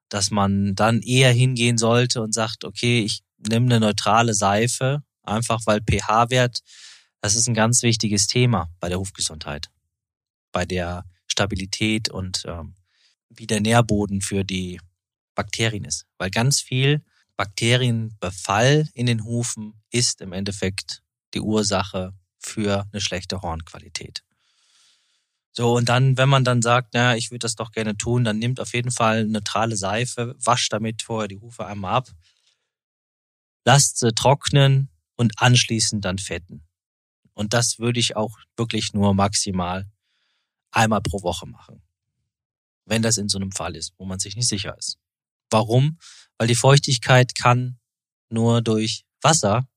dass 0.07 0.31
man 0.31 0.73
dann 0.73 1.01
eher 1.01 1.33
hingehen 1.33 1.77
sollte 1.77 2.21
und 2.21 2.33
sagt, 2.33 2.63
okay, 2.63 3.01
ich 3.01 3.23
nehme 3.45 3.65
eine 3.65 3.81
neutrale 3.81 4.33
Seife, 4.33 5.03
einfach 5.21 5.59
weil 5.65 5.81
pH-Wert, 5.81 6.61
das 7.19 7.35
ist 7.35 7.49
ein 7.49 7.55
ganz 7.55 7.83
wichtiges 7.83 8.27
Thema 8.27 8.69
bei 8.79 8.87
der 8.87 8.99
Hufgesundheit, 8.99 9.69
bei 10.51 10.65
der 10.65 11.05
Stabilität 11.27 12.09
und 12.09 12.43
ähm, 12.45 12.75
wie 13.29 13.47
der 13.47 13.61
Nährboden 13.61 14.21
für 14.21 14.43
die 14.43 14.79
Bakterien 15.35 15.85
ist. 15.85 16.05
Weil 16.17 16.31
ganz 16.31 16.61
viel 16.61 17.03
Bakterienbefall 17.37 18.89
in 18.93 19.05
den 19.05 19.23
Hufen 19.23 19.81
ist 19.91 20.21
im 20.21 20.33
Endeffekt 20.33 21.01
die 21.33 21.39
Ursache 21.39 22.13
für 22.39 22.85
eine 22.91 23.01
schlechte 23.01 23.41
Hornqualität. 23.41 24.23
So, 25.51 25.75
und 25.75 25.89
dann, 25.89 26.17
wenn 26.17 26.29
man 26.29 26.43
dann 26.43 26.61
sagt, 26.61 26.89
na, 26.93 27.15
ich 27.15 27.31
würde 27.31 27.39
das 27.39 27.55
doch 27.55 27.71
gerne 27.71 27.97
tun, 27.97 28.23
dann 28.23 28.39
nimmt 28.39 28.59
auf 28.59 28.73
jeden 28.73 28.91
Fall 28.91 29.25
neutrale 29.25 29.75
Seife, 29.75 30.35
wascht 30.37 30.71
damit 30.73 31.01
vorher 31.01 31.27
die 31.27 31.39
Hufe 31.39 31.65
einmal 31.65 31.95
ab, 31.95 32.09
lasst 33.65 33.99
sie 33.99 34.13
trocknen 34.13 34.89
und 35.15 35.33
anschließend 35.41 36.03
dann 36.05 36.17
fetten. 36.17 36.63
Und 37.33 37.53
das 37.53 37.79
würde 37.79 37.99
ich 37.99 38.15
auch 38.15 38.37
wirklich 38.57 38.93
nur 38.93 39.13
maximal 39.13 39.85
einmal 40.71 41.01
pro 41.01 41.21
Woche 41.21 41.47
machen. 41.47 41.81
Wenn 42.85 43.01
das 43.01 43.17
in 43.17 43.29
so 43.29 43.37
einem 43.37 43.51
Fall 43.51 43.75
ist, 43.75 43.93
wo 43.97 44.05
man 44.05 44.19
sich 44.19 44.35
nicht 44.35 44.47
sicher 44.47 44.77
ist. 44.77 44.97
Warum? 45.49 45.97
weil 46.39 46.47
die 46.47 46.55
Feuchtigkeit 46.55 47.35
kann 47.35 47.77
nur 48.29 48.61
durch 48.63 49.05
Wasser 49.21 49.67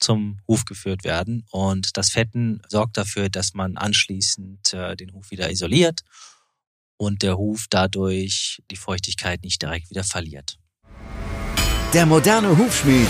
zum 0.00 0.40
Huf 0.46 0.64
geführt 0.66 1.04
werden 1.04 1.46
und 1.50 1.96
das 1.96 2.10
Fetten 2.10 2.60
sorgt 2.68 2.98
dafür, 2.98 3.30
dass 3.30 3.54
man 3.54 3.78
anschließend 3.78 4.74
äh, 4.74 4.96
den 4.96 5.14
Huf 5.14 5.30
wieder 5.30 5.50
isoliert 5.50 6.02
und 6.96 7.22
der 7.22 7.38
Huf 7.38 7.66
dadurch 7.70 8.60
die 8.70 8.76
Feuchtigkeit 8.76 9.42
nicht 9.44 9.62
direkt 9.62 9.88
wieder 9.88 10.04
verliert. 10.04 10.58
Der 11.94 12.06
moderne 12.06 12.58
Hufschmied. 12.58 13.08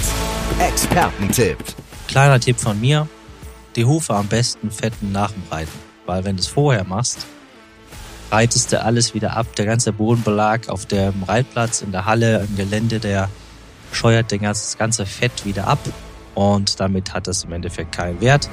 Expertentipp. 0.61 1.59
Kleiner 2.07 2.39
Tipp 2.39 2.59
von 2.59 2.79
mir. 2.79 3.09
Die 3.77 3.85
Hufe 3.87 4.15
am 4.15 4.29
besten 4.29 4.71
fetten 4.71 5.11
nach 5.11 5.33
dem 5.33 5.43
Reiten. 5.51 5.94
Weil 6.07 6.25
wenn 6.25 6.37
du 6.37 6.41
es 6.41 6.49
vorher 6.49 6.85
machst, 6.85 7.27
reitest 8.31 8.73
du 8.73 8.83
alles 8.83 9.15
wieder 9.15 9.37
ab. 9.37 9.55
Der 9.57 9.65
ganze 9.65 9.93
Bodenbelag 9.93 10.69
auf 10.69 10.87
dem 10.87 11.23
Reitplatz, 11.23 11.83
in 11.83 11.93
der 11.93 12.05
Halle, 12.05 12.45
im 12.45 12.57
Gelände, 12.57 13.01
der 13.01 13.31
scheuert 13.93 14.33
das 14.33 14.77
ganze 14.77 15.07
Fett 15.07 15.45
wieder 15.45 15.67
ab. 15.67 15.79
Und 16.35 16.81
damit 16.81 17.15
hat 17.15 17.29
es 17.29 17.45
im 17.45 17.53
Endeffekt 17.53 17.93
keinen 17.93 18.21
Wert. 18.21 18.51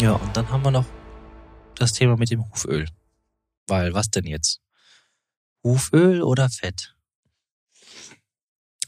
Ja, 0.00 0.12
und 0.12 0.36
dann 0.36 0.48
haben 0.50 0.62
wir 0.62 0.70
noch 0.70 0.86
das 1.74 1.92
Thema 1.92 2.16
mit 2.16 2.30
dem 2.30 2.50
Huföl. 2.50 2.88
Weil, 3.66 3.94
was 3.94 4.10
denn 4.10 4.24
jetzt? 4.24 4.60
Huföl 5.62 6.22
oder 6.22 6.48
Fett? 6.48 6.94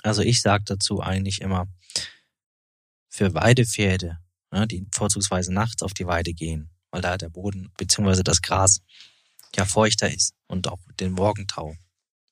Also 0.02 0.22
ich 0.22 0.40
sage 0.40 0.64
dazu 0.66 1.02
eigentlich 1.02 1.40
immer, 1.40 1.66
für 3.08 3.34
Weidepferde, 3.34 4.18
ne, 4.50 4.66
die 4.66 4.86
vorzugsweise 4.92 5.52
nachts 5.52 5.82
auf 5.82 5.94
die 5.94 6.06
Weide 6.06 6.32
gehen, 6.32 6.70
weil 6.90 7.02
da 7.02 7.16
der 7.16 7.28
Boden 7.28 7.70
bzw. 7.76 8.22
das 8.22 8.42
Gras 8.42 8.80
ja 9.56 9.64
feuchter 9.64 10.12
ist 10.12 10.34
und 10.46 10.68
auch 10.68 10.80
den 11.00 11.12
Morgentau, 11.12 11.76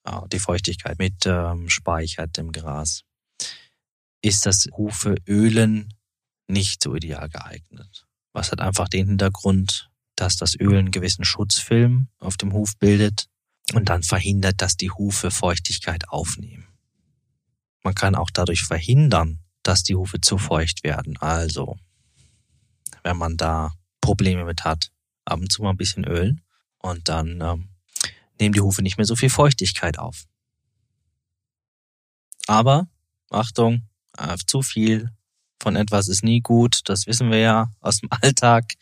ja, 0.05 0.25
die 0.27 0.39
Feuchtigkeit 0.39 0.99
mit 0.99 1.25
ähm, 1.25 1.69
speichert 1.69 2.37
im 2.37 2.51
Gras, 2.51 3.03
ist 4.21 4.45
das 4.45 4.67
Hufe 4.75 5.15
Ölen 5.27 5.93
nicht 6.47 6.81
so 6.83 6.95
ideal 6.95 7.29
geeignet. 7.29 8.07
Was 8.33 8.51
hat 8.51 8.61
einfach 8.61 8.87
den 8.87 9.07
Hintergrund, 9.07 9.89
dass 10.15 10.37
das 10.37 10.55
Öl 10.59 10.77
einen 10.77 10.91
gewissen 10.91 11.25
Schutzfilm 11.25 12.07
auf 12.19 12.37
dem 12.37 12.53
Huf 12.53 12.77
bildet 12.77 13.27
und 13.73 13.89
dann 13.89 14.03
verhindert, 14.03 14.61
dass 14.61 14.77
die 14.77 14.91
Hufe 14.91 15.31
Feuchtigkeit 15.31 16.09
aufnehmen. 16.09 16.67
Man 17.83 17.95
kann 17.95 18.15
auch 18.15 18.29
dadurch 18.31 18.63
verhindern, 18.63 19.39
dass 19.63 19.83
die 19.83 19.95
Hufe 19.95 20.19
zu 20.21 20.37
feucht 20.37 20.83
werden. 20.83 21.17
Also, 21.17 21.77
wenn 23.07 23.17
man 23.17 23.37
da 23.37 23.71
Probleme 24.01 24.43
mit 24.43 24.65
hat. 24.65 24.91
Ab 25.23 25.39
und 25.39 25.51
zu 25.51 25.63
mal 25.63 25.71
ein 25.71 25.77
bisschen 25.77 26.03
ölen 26.03 26.41
und 26.79 27.07
dann 27.09 27.41
ähm, 27.41 27.69
nehmen 28.39 28.53
die 28.53 28.61
Hufe 28.61 28.81
nicht 28.81 28.97
mehr 28.97 29.05
so 29.05 29.15
viel 29.15 29.29
Feuchtigkeit 29.29 29.97
auf. 29.97 30.25
Aber, 32.47 32.87
Achtung, 33.29 33.83
äh, 34.17 34.37
zu 34.45 34.61
viel 34.61 35.11
von 35.59 35.75
etwas 35.75 36.07
ist 36.07 36.23
nie 36.23 36.41
gut, 36.41 36.81
das 36.85 37.07
wissen 37.07 37.31
wir 37.31 37.39
ja 37.39 37.71
aus 37.81 37.99
dem 37.99 38.09
Alltag. 38.21 38.75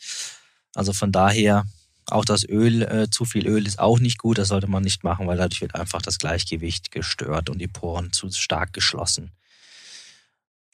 Also 0.73 0.91
von 0.93 1.11
daher, 1.11 1.65
auch 2.07 2.25
das 2.25 2.47
Öl, 2.47 2.83
äh, 2.83 3.09
zu 3.09 3.25
viel 3.25 3.47
Öl 3.47 3.65
ist 3.65 3.79
auch 3.79 3.99
nicht 3.99 4.17
gut, 4.17 4.37
das 4.37 4.49
sollte 4.49 4.67
man 4.67 4.83
nicht 4.83 5.03
machen, 5.03 5.27
weil 5.27 5.37
dadurch 5.37 5.61
wird 5.61 5.75
einfach 5.75 6.01
das 6.01 6.19
Gleichgewicht 6.19 6.91
gestört 6.91 7.49
und 7.49 7.59
die 7.59 7.67
Poren 7.67 8.11
zu 8.11 8.29
stark 8.31 8.73
geschlossen. 8.73 9.31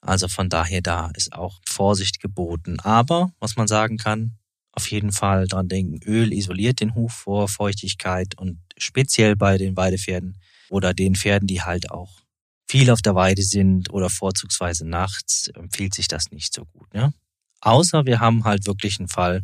Also 0.02 0.28
von 0.28 0.50
daher, 0.50 0.82
da 0.82 1.12
ist 1.16 1.34
auch 1.34 1.62
Vorsicht 1.68 2.20
geboten. 2.20 2.80
Aber, 2.80 3.32
was 3.40 3.56
man 3.56 3.68
sagen 3.68 3.98
kann, 3.98 4.38
auf 4.74 4.90
jeden 4.90 5.12
Fall 5.12 5.48
dran 5.48 5.68
denken, 5.68 6.00
Öl 6.06 6.34
isoliert 6.34 6.80
den 6.80 6.96
Huf 6.96 7.14
vor 7.14 7.48
Feuchtigkeit 7.48 8.38
und 8.38 8.60
speziell 8.78 9.36
bei 9.36 9.58
den 9.58 9.78
Weidepferden 9.78 10.38
oder 10.70 10.94
den 10.94 11.16
Pferden, 11.16 11.48
die 11.48 11.62
halt 11.62 11.92
auch 11.92 12.22
viel 12.68 12.90
auf 12.90 13.02
der 13.02 13.16
Weide 13.16 13.44
sind 13.44 13.92
oder 13.92 14.10
vorzugsweise 14.10 14.88
nachts, 14.88 15.50
empfiehlt 15.50 15.94
sich 15.94 16.08
das 16.08 16.32
nicht 16.32 16.54
so 16.54 16.66
gut. 16.66 16.94
Ne? 16.94 17.14
Außer 17.60 18.06
wir 18.06 18.20
haben 18.22 18.46
halt 18.46 18.66
wirklich 18.66 18.98
einen 18.98 19.10
Fall, 19.10 19.44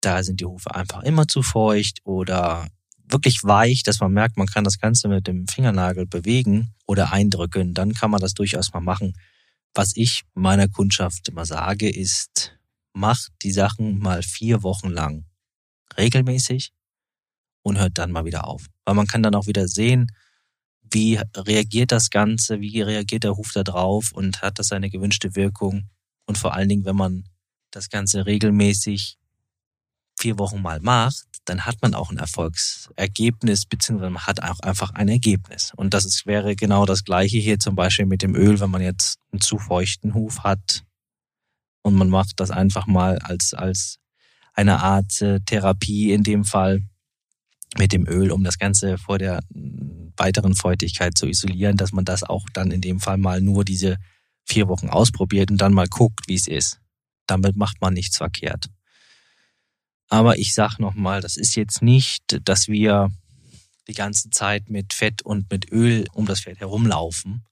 da 0.00 0.22
sind 0.22 0.40
die 0.40 0.46
Hufe 0.46 0.74
einfach 0.74 1.02
immer 1.02 1.26
zu 1.26 1.42
feucht 1.42 1.98
oder 2.04 2.68
wirklich 3.12 3.44
weich, 3.44 3.82
dass 3.82 4.00
man 4.00 4.12
merkt, 4.12 4.36
man 4.36 4.46
kann 4.46 4.64
das 4.64 4.78
Ganze 4.78 5.08
mit 5.08 5.26
dem 5.26 5.46
Fingernagel 5.46 6.06
bewegen 6.06 6.74
oder 6.86 7.12
eindrücken, 7.12 7.74
dann 7.74 7.94
kann 7.94 8.10
man 8.10 8.20
das 8.20 8.34
durchaus 8.34 8.72
mal 8.72 8.80
machen. 8.80 9.14
Was 9.74 9.92
ich 9.94 10.22
meiner 10.34 10.68
Kundschaft 10.68 11.28
immer 11.28 11.46
sage, 11.46 11.88
ist, 11.88 12.58
macht 12.92 13.32
die 13.42 13.52
Sachen 13.52 13.98
mal 13.98 14.22
vier 14.22 14.62
Wochen 14.62 14.90
lang 14.90 15.24
regelmäßig 15.96 16.72
und 17.62 17.78
hört 17.78 17.98
dann 17.98 18.12
mal 18.12 18.24
wieder 18.24 18.46
auf. 18.46 18.66
Weil 18.84 18.94
man 18.94 19.06
kann 19.06 19.22
dann 19.22 19.34
auch 19.34 19.46
wieder 19.46 19.68
sehen, 19.68 20.10
wie 20.82 21.20
reagiert 21.36 21.92
das 21.92 22.10
Ganze, 22.10 22.60
wie 22.60 22.80
reagiert 22.80 23.24
der 23.24 23.36
Huf 23.36 23.52
da 23.52 23.62
drauf 23.62 24.10
und 24.12 24.42
hat 24.42 24.58
das 24.58 24.68
seine 24.68 24.90
gewünschte 24.90 25.36
Wirkung. 25.36 25.88
Und 26.26 26.38
vor 26.38 26.54
allen 26.54 26.68
Dingen, 26.68 26.84
wenn 26.84 26.96
man 26.96 27.24
das 27.70 27.88
Ganze 27.88 28.26
regelmäßig 28.26 29.19
vier 30.20 30.38
Wochen 30.38 30.60
mal 30.60 30.80
macht, 30.80 31.26
dann 31.46 31.64
hat 31.66 31.76
man 31.82 31.94
auch 31.94 32.10
ein 32.10 32.18
Erfolgsergebnis, 32.18 33.64
beziehungsweise 33.66 34.10
man 34.10 34.26
hat 34.26 34.42
auch 34.42 34.60
einfach 34.60 34.90
ein 34.90 35.08
Ergebnis. 35.08 35.72
Und 35.74 35.94
das 35.94 36.04
ist, 36.04 36.26
wäre 36.26 36.54
genau 36.54 36.86
das 36.86 37.04
Gleiche 37.04 37.38
hier 37.38 37.58
zum 37.58 37.74
Beispiel 37.74 38.06
mit 38.06 38.22
dem 38.22 38.34
Öl, 38.34 38.60
wenn 38.60 38.70
man 38.70 38.82
jetzt 38.82 39.18
einen 39.32 39.40
zu 39.40 39.58
feuchten 39.58 40.14
Huf 40.14 40.40
hat 40.40 40.84
und 41.82 41.94
man 41.94 42.08
macht 42.08 42.38
das 42.38 42.50
einfach 42.50 42.86
mal 42.86 43.18
als, 43.18 43.54
als 43.54 43.98
eine 44.54 44.80
Art 44.80 45.20
äh, 45.22 45.40
Therapie 45.40 46.12
in 46.12 46.22
dem 46.22 46.44
Fall 46.44 46.82
mit 47.78 47.92
dem 47.92 48.06
Öl, 48.06 48.30
um 48.30 48.44
das 48.44 48.58
Ganze 48.58 48.98
vor 48.98 49.18
der 49.18 49.40
mm, 49.50 50.12
weiteren 50.16 50.54
Feuchtigkeit 50.54 51.16
zu 51.16 51.26
isolieren, 51.26 51.76
dass 51.76 51.92
man 51.92 52.04
das 52.04 52.22
auch 52.22 52.46
dann 52.52 52.70
in 52.70 52.80
dem 52.80 53.00
Fall 53.00 53.16
mal 53.16 53.40
nur 53.40 53.64
diese 53.64 53.96
vier 54.44 54.68
Wochen 54.68 54.88
ausprobiert 54.88 55.50
und 55.50 55.58
dann 55.58 55.72
mal 55.72 55.86
guckt, 55.86 56.26
wie 56.26 56.34
es 56.34 56.48
ist. 56.48 56.80
Damit 57.26 57.56
macht 57.56 57.80
man 57.80 57.94
nichts 57.94 58.16
verkehrt. 58.16 58.68
Aber 60.10 60.38
ich 60.38 60.54
sag 60.54 60.78
nochmal, 60.78 61.20
das 61.20 61.36
ist 61.36 61.54
jetzt 61.54 61.82
nicht, 61.82 62.40
dass 62.44 62.66
wir 62.66 63.10
die 63.86 63.94
ganze 63.94 64.28
Zeit 64.30 64.68
mit 64.68 64.92
Fett 64.92 65.22
und 65.22 65.50
mit 65.50 65.70
Öl 65.70 66.06
um 66.12 66.26
das 66.26 66.40
Pferd 66.40 66.58
herumlaufen. 66.58 67.46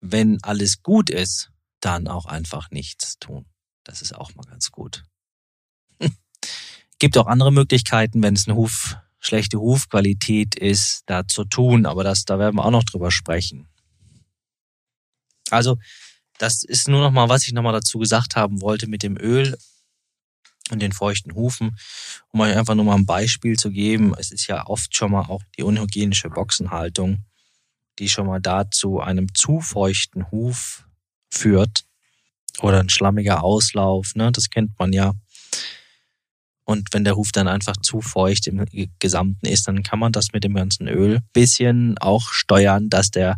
Wenn 0.00 0.42
alles 0.42 0.82
gut 0.82 1.10
ist, 1.10 1.50
dann 1.80 2.06
auch 2.06 2.26
einfach 2.26 2.70
nichts 2.70 3.18
tun. 3.18 3.44
Das 3.82 4.02
ist 4.02 4.14
auch 4.14 4.34
mal 4.36 4.44
ganz 4.44 4.70
gut. 4.70 5.04
Gibt 7.00 7.18
auch 7.18 7.26
andere 7.26 7.52
Möglichkeiten, 7.52 8.22
wenn 8.22 8.34
es 8.34 8.46
eine 8.46 8.56
Huf, 8.56 8.96
schlechte 9.18 9.58
Hufqualität 9.58 10.54
ist, 10.54 11.02
da 11.06 11.26
zu 11.26 11.44
tun, 11.44 11.86
aber 11.86 12.04
das, 12.04 12.24
da 12.24 12.38
werden 12.38 12.54
wir 12.54 12.64
auch 12.64 12.70
noch 12.70 12.84
drüber 12.84 13.10
sprechen. 13.10 13.68
Also, 15.50 15.76
das 16.38 16.62
ist 16.62 16.86
nur 16.86 17.00
noch 17.00 17.10
mal, 17.10 17.28
was 17.28 17.46
ich 17.46 17.52
noch 17.52 17.62
mal 17.62 17.72
dazu 17.72 17.98
gesagt 17.98 18.36
haben 18.36 18.60
wollte 18.60 18.86
mit 18.86 19.02
dem 19.02 19.16
Öl 19.16 19.56
und 20.70 20.80
den 20.80 20.92
feuchten 20.92 21.34
Hufen, 21.34 21.76
um 22.32 22.40
euch 22.40 22.56
einfach 22.56 22.74
nur 22.74 22.84
mal 22.84 22.96
ein 22.96 23.06
Beispiel 23.06 23.56
zu 23.56 23.70
geben. 23.70 24.14
Es 24.18 24.30
ist 24.32 24.46
ja 24.46 24.66
oft 24.66 24.94
schon 24.96 25.12
mal 25.12 25.22
auch 25.22 25.42
die 25.56 25.62
unhygienische 25.62 26.28
Boxenhaltung, 26.30 27.24
die 27.98 28.08
schon 28.08 28.26
mal 28.26 28.40
dazu 28.40 29.00
einem 29.00 29.32
zu 29.34 29.60
feuchten 29.60 30.30
Huf 30.30 30.86
führt 31.30 31.84
oder 32.60 32.80
ein 32.80 32.88
schlammiger 32.88 33.44
Auslauf, 33.44 34.14
ne, 34.14 34.32
das 34.32 34.50
kennt 34.50 34.78
man 34.78 34.92
ja. 34.92 35.12
Und 36.64 36.92
wenn 36.92 37.04
der 37.04 37.16
Huf 37.16 37.30
dann 37.30 37.46
einfach 37.46 37.76
zu 37.76 38.00
feucht 38.00 38.48
im 38.48 38.64
Gesamten 38.98 39.46
ist, 39.46 39.68
dann 39.68 39.84
kann 39.84 40.00
man 40.00 40.10
das 40.10 40.32
mit 40.32 40.42
dem 40.42 40.54
ganzen 40.54 40.88
Öl 40.88 41.20
bisschen 41.32 41.96
auch 41.98 42.32
steuern, 42.32 42.90
dass 42.90 43.12
der 43.12 43.36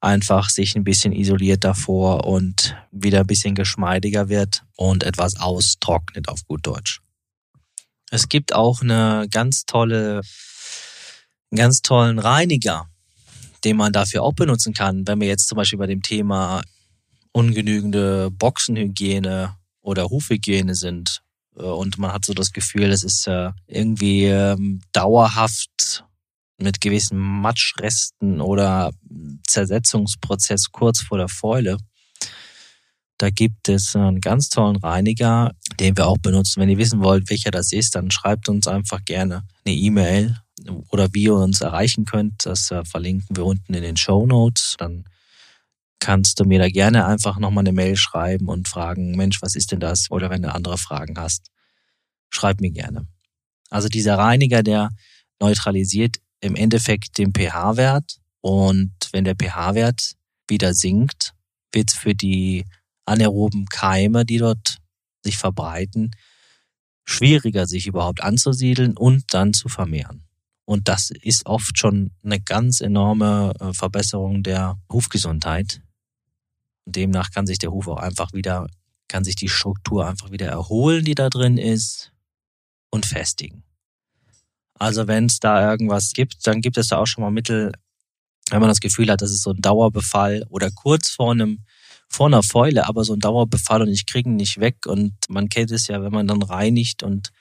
einfach 0.00 0.48
sich 0.48 0.76
ein 0.76 0.84
bisschen 0.84 1.12
isoliert 1.12 1.64
davor 1.64 2.24
und 2.24 2.76
wieder 2.92 3.20
ein 3.20 3.26
bisschen 3.26 3.54
geschmeidiger 3.54 4.28
wird 4.28 4.64
und 4.76 5.02
etwas 5.02 5.36
austrocknet 5.36 6.28
auf 6.28 6.44
gut 6.46 6.66
Deutsch. 6.66 7.00
Es 8.10 8.28
gibt 8.28 8.54
auch 8.54 8.80
eine 8.80 9.26
ganz 9.30 9.64
tolle, 9.66 10.22
einen 11.50 11.58
ganz 11.58 11.82
tollen 11.82 12.18
Reiniger, 12.18 12.86
den 13.64 13.76
man 13.76 13.92
dafür 13.92 14.22
auch 14.22 14.34
benutzen 14.34 14.72
kann, 14.72 15.06
wenn 15.06 15.20
wir 15.20 15.28
jetzt 15.28 15.48
zum 15.48 15.56
Beispiel 15.56 15.78
bei 15.78 15.86
dem 15.86 16.02
Thema 16.02 16.62
ungenügende 17.32 18.30
Boxenhygiene 18.30 19.56
oder 19.80 20.08
Hufhygiene 20.08 20.74
sind 20.74 21.22
äh, 21.56 21.62
und 21.62 21.98
man 21.98 22.12
hat 22.12 22.24
so 22.24 22.34
das 22.34 22.52
Gefühl, 22.52 22.90
es 22.90 23.02
ist 23.02 23.26
äh, 23.26 23.50
irgendwie 23.66 24.24
ähm, 24.24 24.80
dauerhaft 24.92 26.04
mit 26.58 26.80
gewissen 26.80 27.18
Matschresten 27.18 28.40
oder 28.40 28.90
Zersetzungsprozess 29.46 30.70
kurz 30.72 31.00
vor 31.00 31.18
der 31.18 31.28
Fäule. 31.28 31.78
Da 33.16 33.30
gibt 33.30 33.68
es 33.68 33.96
einen 33.96 34.20
ganz 34.20 34.48
tollen 34.48 34.76
Reiniger, 34.76 35.52
den 35.80 35.96
wir 35.96 36.06
auch 36.06 36.18
benutzen. 36.18 36.60
Wenn 36.60 36.68
ihr 36.68 36.78
wissen 36.78 37.00
wollt, 37.00 37.30
welcher 37.30 37.50
das 37.50 37.72
ist, 37.72 37.94
dann 37.94 38.10
schreibt 38.10 38.48
uns 38.48 38.68
einfach 38.68 39.04
gerne 39.04 39.42
eine 39.64 39.74
E-Mail 39.74 40.36
oder 40.90 41.08
wie 41.12 41.24
ihr 41.24 41.34
uns 41.34 41.60
erreichen 41.60 42.04
könnt. 42.04 42.46
Das 42.46 42.70
äh, 42.70 42.84
verlinken 42.84 43.36
wir 43.36 43.44
unten 43.44 43.74
in 43.74 43.82
den 43.82 43.96
Show 43.96 44.26
Notes. 44.26 44.76
Dann 44.78 45.04
kannst 46.00 46.38
du 46.38 46.44
mir 46.44 46.58
da 46.58 46.68
gerne 46.68 47.06
einfach 47.06 47.38
nochmal 47.38 47.62
eine 47.62 47.72
Mail 47.72 47.96
schreiben 47.96 48.48
und 48.48 48.68
fragen, 48.68 49.16
Mensch, 49.16 49.42
was 49.42 49.56
ist 49.56 49.72
denn 49.72 49.80
das? 49.80 50.10
Oder 50.10 50.30
wenn 50.30 50.42
du 50.42 50.52
andere 50.52 50.78
Fragen 50.78 51.18
hast, 51.18 51.50
schreib 52.30 52.60
mir 52.60 52.70
gerne. 52.70 53.06
Also 53.70 53.88
dieser 53.88 54.16
Reiniger, 54.16 54.62
der 54.62 54.90
neutralisiert 55.40 56.18
im 56.40 56.54
Endeffekt 56.54 57.18
den 57.18 57.32
pH-Wert 57.32 58.18
und 58.40 58.92
wenn 59.12 59.24
der 59.24 59.34
pH-Wert 59.34 60.12
wieder 60.48 60.74
sinkt, 60.74 61.34
wird 61.72 61.90
für 61.90 62.14
die 62.14 62.64
anaeroben 63.04 63.66
Keime, 63.66 64.24
die 64.24 64.38
dort 64.38 64.78
sich 65.22 65.36
verbreiten, 65.36 66.12
schwieriger, 67.04 67.66
sich 67.66 67.86
überhaupt 67.86 68.22
anzusiedeln 68.22 68.96
und 68.96 69.24
dann 69.34 69.52
zu 69.52 69.68
vermehren. 69.68 70.24
Und 70.64 70.88
das 70.88 71.10
ist 71.10 71.46
oft 71.46 71.78
schon 71.78 72.10
eine 72.22 72.40
ganz 72.40 72.82
enorme 72.82 73.54
äh, 73.58 73.72
Verbesserung 73.72 74.42
der 74.42 74.78
Hufgesundheit. 74.92 75.80
Und 76.84 76.96
demnach 76.96 77.30
kann 77.30 77.46
sich 77.46 77.58
der 77.58 77.72
Huf 77.72 77.88
auch 77.88 77.96
einfach 77.96 78.34
wieder, 78.34 78.66
kann 79.08 79.24
sich 79.24 79.34
die 79.34 79.48
Struktur 79.48 80.06
einfach 80.06 80.30
wieder 80.30 80.48
erholen, 80.48 81.06
die 81.06 81.14
da 81.14 81.30
drin 81.30 81.56
ist 81.56 82.12
und 82.90 83.06
festigen. 83.06 83.64
Also 84.78 85.06
wenn 85.06 85.26
es 85.26 85.40
da 85.40 85.70
irgendwas 85.70 86.12
gibt, 86.12 86.46
dann 86.46 86.60
gibt 86.60 86.78
es 86.78 86.88
da 86.88 86.98
auch 86.98 87.06
schon 87.06 87.22
mal 87.22 87.30
Mittel, 87.30 87.72
wenn 88.50 88.60
man 88.60 88.68
das 88.68 88.80
Gefühl 88.80 89.10
hat, 89.10 89.22
das 89.22 89.30
ist 89.30 89.42
so 89.42 89.50
ein 89.50 89.60
Dauerbefall 89.60 90.44
oder 90.48 90.70
kurz 90.70 91.10
vor 91.10 91.32
einem 91.32 91.64
vor 92.10 92.26
einer 92.26 92.42
Fäule, 92.42 92.88
aber 92.88 93.04
so 93.04 93.12
ein 93.12 93.20
Dauerbefall 93.20 93.82
und 93.82 93.88
ich 93.88 94.06
kriege 94.06 94.30
ihn 94.30 94.36
nicht 94.36 94.60
weg 94.60 94.86
und 94.86 95.12
man 95.28 95.50
kennt 95.50 95.70
es 95.70 95.88
ja, 95.88 96.02
wenn 96.02 96.12
man 96.12 96.26
dann 96.26 96.42
reinigt 96.42 97.02
und 97.02 97.32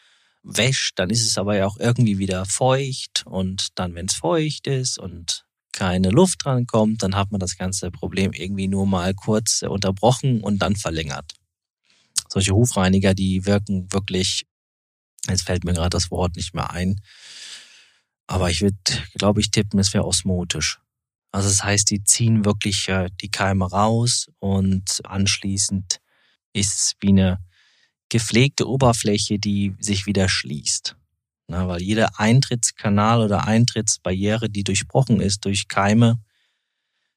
wäscht, 0.43 0.99
dann 0.99 1.09
ist 1.09 1.25
es 1.25 1.37
aber 1.37 1.55
ja 1.55 1.67
auch 1.67 1.77
irgendwie 1.77 2.17
wieder 2.17 2.45
feucht 2.45 3.23
und 3.25 3.69
dann, 3.75 3.95
wenn 3.95 4.07
es 4.07 4.15
feucht 4.15 4.67
ist 4.67 4.99
und 4.99 5.45
keine 5.71 6.09
Luft 6.09 6.43
dran 6.43 6.65
kommt, 6.65 7.03
dann 7.03 7.15
hat 7.15 7.31
man 7.31 7.39
das 7.39 7.57
ganze 7.57 7.91
Problem 7.91 8.33
irgendwie 8.33 8.67
nur 8.67 8.87
mal 8.87 9.13
kurz 9.13 9.61
unterbrochen 9.61 10.41
und 10.41 10.59
dann 10.59 10.75
verlängert. 10.75 11.33
Solche 12.27 12.53
Hufreiniger, 12.53 13.13
die 13.13 13.45
wirken 13.45 13.91
wirklich 13.91 14.45
Jetzt 15.29 15.43
fällt 15.43 15.63
mir 15.63 15.73
gerade 15.73 15.89
das 15.89 16.11
Wort 16.11 16.35
nicht 16.35 16.53
mehr 16.53 16.71
ein. 16.71 17.01
Aber 18.27 18.49
ich 18.49 18.61
würde, 18.61 18.77
glaube 19.15 19.39
ich, 19.39 19.51
tippen, 19.51 19.79
es 19.79 19.93
wäre 19.93 20.05
osmotisch. 20.05 20.79
Also 21.31 21.49
das 21.49 21.63
heißt, 21.63 21.89
die 21.91 22.03
ziehen 22.03 22.45
wirklich 22.45 22.87
äh, 22.89 23.09
die 23.21 23.29
Keime 23.29 23.69
raus 23.69 24.27
und 24.39 25.01
anschließend 25.05 25.99
ist 26.53 26.73
es 26.73 26.95
wie 26.99 27.09
eine 27.09 27.39
gepflegte 28.09 28.67
Oberfläche, 28.67 29.39
die 29.39 29.75
sich 29.79 30.05
wieder 30.05 30.29
schließt. 30.29 30.95
Na, 31.47 31.67
weil 31.67 31.81
jeder 31.81 32.19
Eintrittskanal 32.19 33.21
oder 33.21 33.45
Eintrittsbarriere, 33.45 34.49
die 34.49 34.63
durchbrochen 34.63 35.21
ist 35.21 35.45
durch 35.45 35.67
Keime, 35.67 36.19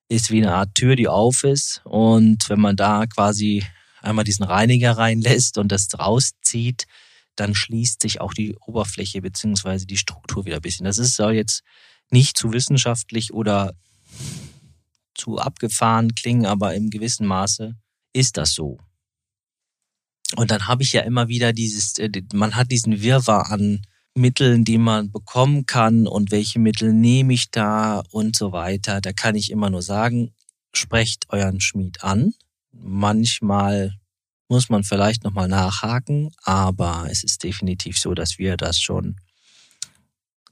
ist 0.09 0.31
wie 0.31 0.43
eine 0.43 0.55
Art 0.55 0.75
Tür, 0.75 0.97
die 0.97 1.09
auf 1.09 1.45
ist. 1.45 1.81
Und 1.85 2.49
wenn 2.49 2.61
man 2.61 2.77
da 2.77 3.07
quasi 3.07 3.65
einmal 4.03 4.25
diesen 4.25 4.45
Reiniger 4.45 4.93
reinlässt 4.93 5.59
und 5.59 5.73
das 5.73 5.89
rauszieht, 5.99 6.87
dann 7.37 7.55
schließt 7.55 8.03
sich 8.03 8.21
auch 8.21 8.35
die 8.35 8.57
Oberfläche 8.67 9.23
beziehungsweise 9.23 9.87
die 9.87 9.97
Struktur 9.97 10.45
wieder 10.45 10.57
ein 10.57 10.63
bisschen. 10.63 10.85
Das 10.85 10.99
ist, 10.99 11.17
soll 11.17 11.35
jetzt 11.35 11.63
nicht 12.11 12.37
zu 12.37 12.53
wissenschaftlich 12.53 13.33
oder 13.33 13.75
zu 15.15 15.39
abgefahren 15.39 16.15
klingen, 16.15 16.47
aber 16.47 16.75
im 16.75 16.91
gewissen 16.91 17.27
Maße 17.27 17.77
ist 18.13 18.37
das 18.37 18.53
so. 18.53 18.79
Und 20.37 20.51
dann 20.51 20.69
habe 20.69 20.83
ich 20.83 20.93
ja 20.93 21.03
immer 21.03 21.29
wieder 21.29 21.53
dieses, 21.53 21.99
äh, 21.99 22.11
man 22.33 22.55
hat 22.55 22.71
diesen 22.71 23.03
Wirrwarr 23.03 23.51
an 23.51 23.83
Mitteln, 24.15 24.65
die 24.65 24.79
man 24.79 25.11
bekommen 25.11 25.67
kann 25.67 26.07
und 26.07 26.31
welche 26.31 26.59
Mittel 26.59 26.93
nehme 26.93 27.33
ich 27.33 27.51
da 27.51 28.03
und 28.11 28.37
so 28.37 28.53
weiter. 28.53 29.01
Da 29.01 29.13
kann 29.13 29.35
ich 29.35 29.51
immer 29.51 29.71
nur 29.71 29.83
sagen, 29.83 30.33
sprecht 30.73 31.27
euren 31.31 31.61
Schmied 31.61 32.03
an. 32.03 32.35
Manchmal 32.73 34.00
muss 34.51 34.69
man 34.69 34.83
vielleicht 34.83 35.25
nochmal 35.25 35.49
nachhaken, 35.49 36.33
aber 36.43 37.07
es 37.09 37.23
ist 37.23 37.43
definitiv 37.45 37.99
so, 37.99 38.15
dass 38.15 38.39
wir 38.39 38.57
das 38.57 38.81
schon, 38.81 39.17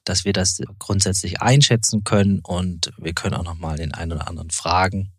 dass 0.04 0.24
wir 0.24 0.32
das 0.32 0.60
grundsätzlich 0.78 1.42
einschätzen 1.42 2.04
können 2.04 2.40
und 2.40 2.92
wir 2.96 3.12
können 3.12 3.34
auch 3.34 3.44
nochmal 3.44 3.76
den 3.76 3.92
einen 3.92 4.12
oder 4.12 4.28
anderen 4.28 4.50
fragen, 4.50 5.12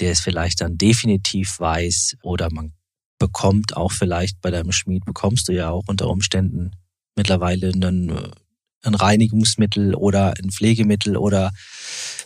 der 0.00 0.12
es 0.12 0.20
vielleicht 0.20 0.62
dann 0.62 0.78
definitiv 0.78 1.60
weiß 1.60 2.16
oder 2.22 2.48
man 2.50 2.72
bekommt 3.18 3.76
auch 3.76 3.92
vielleicht 3.92 4.40
bei 4.40 4.50
deinem 4.50 4.72
Schmied, 4.72 5.04
bekommst 5.04 5.48
du 5.48 5.52
ja 5.52 5.68
auch 5.68 5.84
unter 5.86 6.08
Umständen 6.08 6.72
mittlerweile 7.16 7.68
einen 7.68 8.32
ein 8.82 8.94
Reinigungsmittel 8.94 9.94
oder 9.94 10.34
ein 10.42 10.50
Pflegemittel 10.50 11.18
oder 11.18 11.52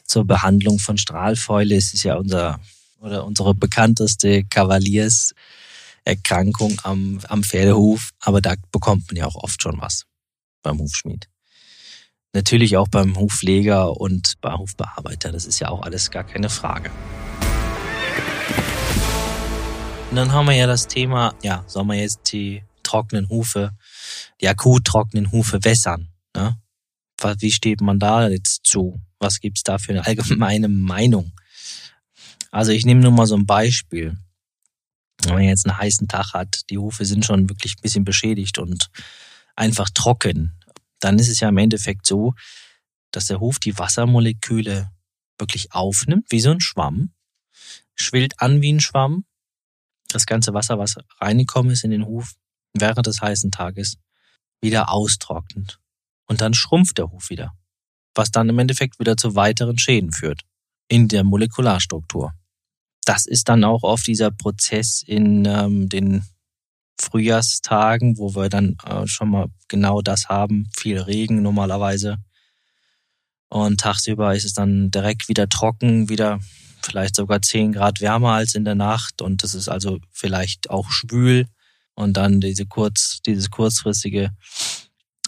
zur 0.04 0.24
Behandlung 0.24 0.78
von 0.78 0.98
Strahlfäule. 0.98 1.74
Es 1.74 1.94
ist 1.94 2.04
ja 2.04 2.14
unser 2.14 2.60
oder 3.00 3.24
unsere 3.26 3.54
bekannteste 3.54 4.44
Kavalierserkrankung 6.04 6.80
am, 6.82 7.20
am 7.28 7.42
Pferdehuf. 7.42 8.10
Aber 8.20 8.40
da 8.40 8.54
bekommt 8.70 9.06
man 9.08 9.16
ja 9.16 9.26
auch 9.26 9.36
oft 9.36 9.62
schon 9.62 9.80
was 9.80 10.04
beim 10.62 10.78
Hufschmied. 10.78 11.28
Natürlich 12.32 12.76
auch 12.76 12.88
beim 12.88 13.16
Hufpfleger 13.16 14.00
und 14.00 14.34
beim 14.40 14.58
Hufbearbeiter. 14.58 15.30
Das 15.30 15.46
ist 15.46 15.60
ja 15.60 15.68
auch 15.68 15.82
alles 15.82 16.10
gar 16.10 16.24
keine 16.24 16.50
Frage. 16.50 16.90
Und 20.10 20.16
dann 20.16 20.32
haben 20.32 20.46
wir 20.46 20.54
ja 20.54 20.66
das 20.66 20.86
Thema, 20.86 21.34
ja, 21.42 21.64
soll 21.66 21.84
man 21.84 21.98
jetzt 21.98 22.32
die 22.32 22.62
trockenen 22.82 23.28
Hufe, 23.28 23.72
die 24.40 24.48
akut 24.48 24.84
trockenen 24.84 25.32
Hufe 25.32 25.64
wässern? 25.64 26.08
Ne? 26.36 26.56
Wie 27.38 27.52
steht 27.52 27.80
man 27.80 27.98
da 27.98 28.28
jetzt 28.28 28.66
zu? 28.66 29.00
Was 29.18 29.40
gibt's 29.40 29.62
da 29.62 29.78
für 29.78 29.92
eine 29.92 30.06
allgemeine 30.06 30.68
Meinung? 30.68 31.32
Also 32.50 32.72
ich 32.72 32.84
nehme 32.84 33.00
nur 33.00 33.12
mal 33.12 33.26
so 33.26 33.36
ein 33.36 33.46
Beispiel. 33.46 34.16
Wenn 35.22 35.34
man 35.34 35.42
jetzt 35.44 35.66
einen 35.66 35.78
heißen 35.78 36.08
Tag 36.08 36.32
hat, 36.34 36.68
die 36.70 36.78
Hufe 36.78 37.04
sind 37.04 37.24
schon 37.24 37.48
wirklich 37.48 37.76
ein 37.76 37.82
bisschen 37.82 38.04
beschädigt 38.04 38.58
und 38.58 38.90
einfach 39.56 39.88
trocken, 39.90 40.58
dann 41.00 41.18
ist 41.18 41.28
es 41.28 41.40
ja 41.40 41.48
im 41.48 41.58
Endeffekt 41.58 42.06
so, 42.06 42.34
dass 43.10 43.26
der 43.26 43.40
Huf 43.40 43.58
die 43.58 43.78
Wassermoleküle 43.78 44.90
wirklich 45.38 45.72
aufnimmt, 45.72 46.30
wie 46.30 46.40
so 46.40 46.50
ein 46.50 46.60
Schwamm, 46.60 47.12
schwillt 47.94 48.40
an 48.40 48.62
wie 48.62 48.72
ein 48.72 48.80
Schwamm. 48.80 49.24
Das 50.08 50.26
ganze 50.26 50.54
Wasser, 50.54 50.78
was 50.78 50.96
reingekommen 51.20 51.72
ist 51.72 51.84
in 51.84 51.90
den 51.90 52.06
Huf 52.06 52.34
während 52.72 53.06
des 53.06 53.20
heißen 53.20 53.50
Tages, 53.50 53.98
wieder 54.60 54.90
austrocknet. 54.90 55.78
Und 56.26 56.40
dann 56.40 56.54
schrumpft 56.54 56.98
der 56.98 57.10
Huf 57.10 57.30
wieder, 57.30 57.52
was 58.14 58.30
dann 58.30 58.48
im 58.48 58.58
Endeffekt 58.58 58.98
wieder 58.98 59.16
zu 59.16 59.34
weiteren 59.34 59.78
Schäden 59.78 60.12
führt 60.12 60.42
in 60.88 61.08
der 61.08 61.24
Molekularstruktur. 61.24 62.34
Das 63.04 63.26
ist 63.26 63.48
dann 63.48 63.64
auch 63.64 63.82
oft 63.82 64.06
dieser 64.06 64.30
Prozess 64.30 65.02
in 65.06 65.44
ähm, 65.44 65.88
den 65.88 66.24
Frühjahrstagen, 67.00 68.18
wo 68.18 68.34
wir 68.34 68.48
dann 68.48 68.76
äh, 68.86 69.06
schon 69.06 69.30
mal 69.30 69.48
genau 69.68 70.00
das 70.00 70.28
haben, 70.28 70.68
viel 70.76 70.98
Regen 71.00 71.42
normalerweise. 71.42 72.18
Und 73.48 73.80
tagsüber 73.80 74.34
ist 74.34 74.44
es 74.44 74.54
dann 74.54 74.90
direkt 74.90 75.28
wieder 75.28 75.48
trocken, 75.48 76.08
wieder 76.08 76.40
vielleicht 76.82 77.16
sogar 77.16 77.42
10 77.42 77.72
Grad 77.72 78.00
wärmer 78.00 78.32
als 78.32 78.54
in 78.54 78.64
der 78.64 78.74
Nacht 78.74 79.22
und 79.22 79.42
das 79.42 79.54
ist 79.54 79.68
also 79.68 79.98
vielleicht 80.10 80.70
auch 80.70 80.90
schwül 80.90 81.46
und 81.94 82.16
dann 82.16 82.40
diese 82.40 82.66
kurz, 82.66 83.20
dieses 83.24 83.50
kurzfristige 83.50 84.30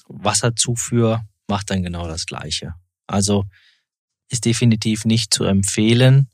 Wasserzufuhr 0.08 1.24
macht 1.48 1.70
dann 1.70 1.82
genau 1.82 2.08
das 2.08 2.26
Gleiche. 2.26 2.74
Also 3.06 3.44
ist 4.28 4.44
definitiv 4.44 5.04
nicht 5.04 5.32
zu 5.32 5.44
empfehlen, 5.44 6.28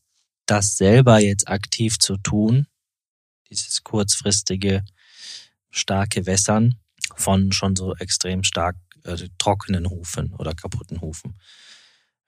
das 0.53 0.77
selber 0.77 1.19
jetzt 1.19 1.49
aktiv 1.49 1.99
zu 1.99 2.19
tun, 2.19 2.67
dieses 3.49 3.85
kurzfristige 3.85 4.85
starke 5.71 6.27
Wässern 6.27 6.75
von 7.17 7.53
schon 7.53 7.75
so 7.75 7.95
extrem 7.97 8.45
stark 8.45 8.77
äh, 9.05 9.17
trockenen 9.39 9.89
Hufen 9.89 10.35
oder 10.35 10.53
kaputten 10.53 11.01
Hufen. 11.01 11.41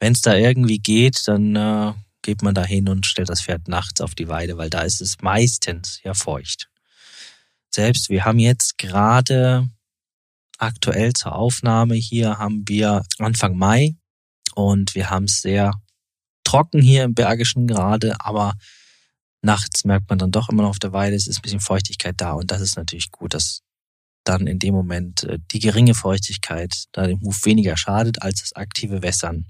Wenn 0.00 0.14
es 0.14 0.22
da 0.22 0.34
irgendwie 0.34 0.78
geht, 0.78 1.28
dann 1.28 1.54
äh, 1.54 1.92
geht 2.22 2.40
man 2.40 2.54
da 2.54 2.64
hin 2.64 2.88
und 2.88 3.04
stellt 3.04 3.28
das 3.28 3.42
Pferd 3.42 3.68
nachts 3.68 4.00
auf 4.00 4.14
die 4.14 4.28
Weide, 4.28 4.56
weil 4.56 4.70
da 4.70 4.80
ist 4.80 5.02
es 5.02 5.20
meistens 5.20 6.00
ja 6.02 6.14
feucht. 6.14 6.70
Selbst 7.68 8.08
wir 8.08 8.24
haben 8.24 8.38
jetzt 8.38 8.78
gerade 8.78 9.68
aktuell 10.56 11.12
zur 11.12 11.34
Aufnahme 11.34 11.94
hier 11.96 12.38
haben 12.38 12.66
wir 12.66 13.04
Anfang 13.18 13.58
Mai 13.58 13.96
und 14.54 14.94
wir 14.94 15.10
haben 15.10 15.24
es 15.24 15.42
sehr 15.42 15.74
trocken 16.44 16.80
hier 16.80 17.04
im 17.04 17.14
Bergischen 17.14 17.66
gerade, 17.66 18.20
aber 18.20 18.54
nachts 19.42 19.85
merkt 19.85 20.09
man 20.09 20.18
dann 20.18 20.30
doch 20.30 20.48
immer 20.48 20.62
noch 20.62 20.70
auf 20.70 20.78
der 20.78 20.92
Weide, 20.92 21.16
es 21.16 21.26
ist 21.26 21.38
ein 21.38 21.42
bisschen 21.42 21.61
Feuchtigkeit 21.61 22.14
da 22.18 22.33
und 22.33 22.50
das 22.50 22.61
ist 22.61 22.76
natürlich 22.76 23.11
gut, 23.11 23.35
dass 23.35 23.62
dann 24.24 24.46
in 24.46 24.59
dem 24.59 24.74
Moment 24.74 25.24
äh, 25.24 25.38
die 25.52 25.59
geringe 25.59 25.94
Feuchtigkeit 25.94 26.85
da 26.92 27.07
dem 27.07 27.20
Huf 27.20 27.44
weniger 27.44 27.76
schadet 27.76 28.22
als 28.22 28.40
das 28.40 28.54
aktive 28.54 29.02
Wässern. 29.02 29.46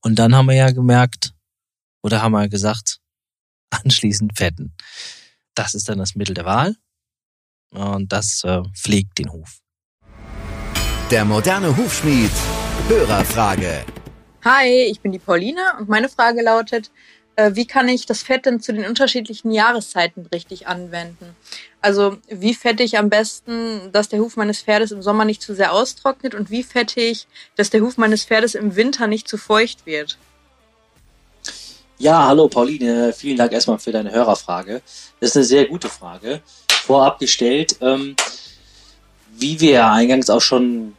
Und 0.00 0.18
dann 0.18 0.34
haben 0.34 0.46
wir 0.46 0.54
ja 0.54 0.70
gemerkt, 0.70 1.34
oder 2.02 2.22
haben 2.22 2.32
wir 2.32 2.48
gesagt, 2.48 3.00
anschließend 3.70 4.36
fetten. 4.36 4.74
Das 5.54 5.74
ist 5.74 5.88
dann 5.88 5.98
das 5.98 6.14
Mittel 6.14 6.34
der 6.34 6.44
Wahl 6.44 6.76
und 7.70 8.12
das 8.12 8.44
äh, 8.44 8.62
pflegt 8.74 9.18
den 9.18 9.32
Huf. 9.32 9.60
Der 11.10 11.24
moderne 11.24 11.76
Hufschmied. 11.76 12.30
Hörerfrage. 12.88 13.84
Hi, 14.48 14.84
ich 14.84 15.00
bin 15.00 15.10
die 15.10 15.18
Pauline 15.18 15.60
und 15.76 15.88
meine 15.88 16.08
Frage 16.08 16.40
lautet, 16.40 16.92
äh, 17.34 17.56
wie 17.56 17.66
kann 17.66 17.88
ich 17.88 18.06
das 18.06 18.22
Fett 18.22 18.46
denn 18.46 18.60
zu 18.60 18.72
den 18.72 18.86
unterschiedlichen 18.86 19.50
Jahreszeiten 19.50 20.24
richtig 20.32 20.68
anwenden? 20.68 21.34
Also 21.80 22.18
wie 22.28 22.54
fette 22.54 22.84
ich 22.84 22.96
am 22.96 23.10
besten, 23.10 23.90
dass 23.90 24.08
der 24.08 24.20
Huf 24.20 24.36
meines 24.36 24.62
Pferdes 24.62 24.92
im 24.92 25.02
Sommer 25.02 25.24
nicht 25.24 25.42
zu 25.42 25.52
sehr 25.52 25.72
austrocknet 25.72 26.36
und 26.36 26.48
wie 26.48 26.62
fette 26.62 27.00
ich, 27.00 27.26
dass 27.56 27.70
der 27.70 27.80
Huf 27.80 27.96
meines 27.96 28.24
Pferdes 28.24 28.54
im 28.54 28.76
Winter 28.76 29.08
nicht 29.08 29.26
zu 29.26 29.36
feucht 29.36 29.84
wird? 29.84 30.16
Ja, 31.98 32.28
hallo 32.28 32.46
Pauline, 32.46 33.12
vielen 33.12 33.38
Dank 33.38 33.50
erstmal 33.50 33.80
für 33.80 33.90
deine 33.90 34.12
Hörerfrage. 34.12 34.80
Das 35.18 35.30
ist 35.30 35.36
eine 35.38 35.44
sehr 35.44 35.64
gute 35.66 35.88
Frage. 35.88 36.40
Vorab 36.68 37.18
gestellt, 37.18 37.78
ähm, 37.80 38.14
wie 39.36 39.58
wir 39.58 39.90
eingangs 39.90 40.30
auch 40.30 40.40
schon 40.40 40.94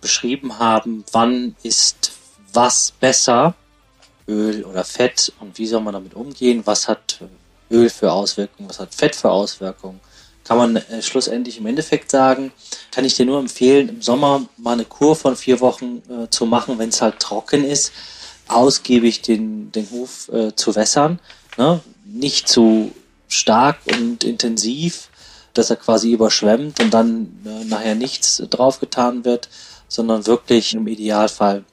beschrieben 0.00 0.60
haben, 0.60 1.04
wann 1.10 1.56
ist 1.64 2.19
was 2.52 2.92
besser, 2.98 3.54
Öl 4.28 4.64
oder 4.64 4.84
Fett 4.84 5.32
und 5.40 5.58
wie 5.58 5.66
soll 5.66 5.80
man 5.80 5.94
damit 5.94 6.14
umgehen, 6.14 6.62
was 6.64 6.88
hat 6.88 7.20
Öl 7.70 7.90
für 7.90 8.12
Auswirkungen, 8.12 8.68
was 8.68 8.78
hat 8.78 8.94
Fett 8.94 9.16
für 9.16 9.30
Auswirkungen, 9.30 10.00
kann 10.44 10.58
man 10.58 10.76
äh, 10.76 11.02
schlussendlich 11.02 11.58
im 11.58 11.66
Endeffekt 11.66 12.10
sagen, 12.10 12.52
kann 12.90 13.04
ich 13.04 13.14
dir 13.14 13.26
nur 13.26 13.38
empfehlen, 13.38 13.88
im 13.88 14.02
Sommer 14.02 14.46
mal 14.56 14.72
eine 14.72 14.84
Kur 14.84 15.14
von 15.14 15.36
vier 15.36 15.60
Wochen 15.60 16.02
äh, 16.08 16.28
zu 16.30 16.46
machen, 16.46 16.78
wenn 16.78 16.88
es 16.88 17.02
halt 17.02 17.20
trocken 17.20 17.64
ist, 17.64 17.92
ausgiebig 18.48 19.22
den, 19.22 19.70
den 19.72 19.88
Hof 19.90 20.28
äh, 20.32 20.54
zu 20.54 20.74
wässern, 20.74 21.20
ne? 21.56 21.80
nicht 22.04 22.48
zu 22.48 22.90
stark 23.28 23.78
und 23.86 24.24
intensiv, 24.24 25.08
dass 25.54 25.70
er 25.70 25.76
quasi 25.76 26.10
überschwemmt 26.12 26.80
und 26.80 26.92
dann 26.92 27.40
äh, 27.44 27.64
nachher 27.64 27.94
nichts 27.94 28.42
draufgetan 28.50 29.24
wird, 29.24 29.48
sondern 29.88 30.26
wirklich 30.26 30.74
im 30.74 30.86
Idealfall 30.86 31.64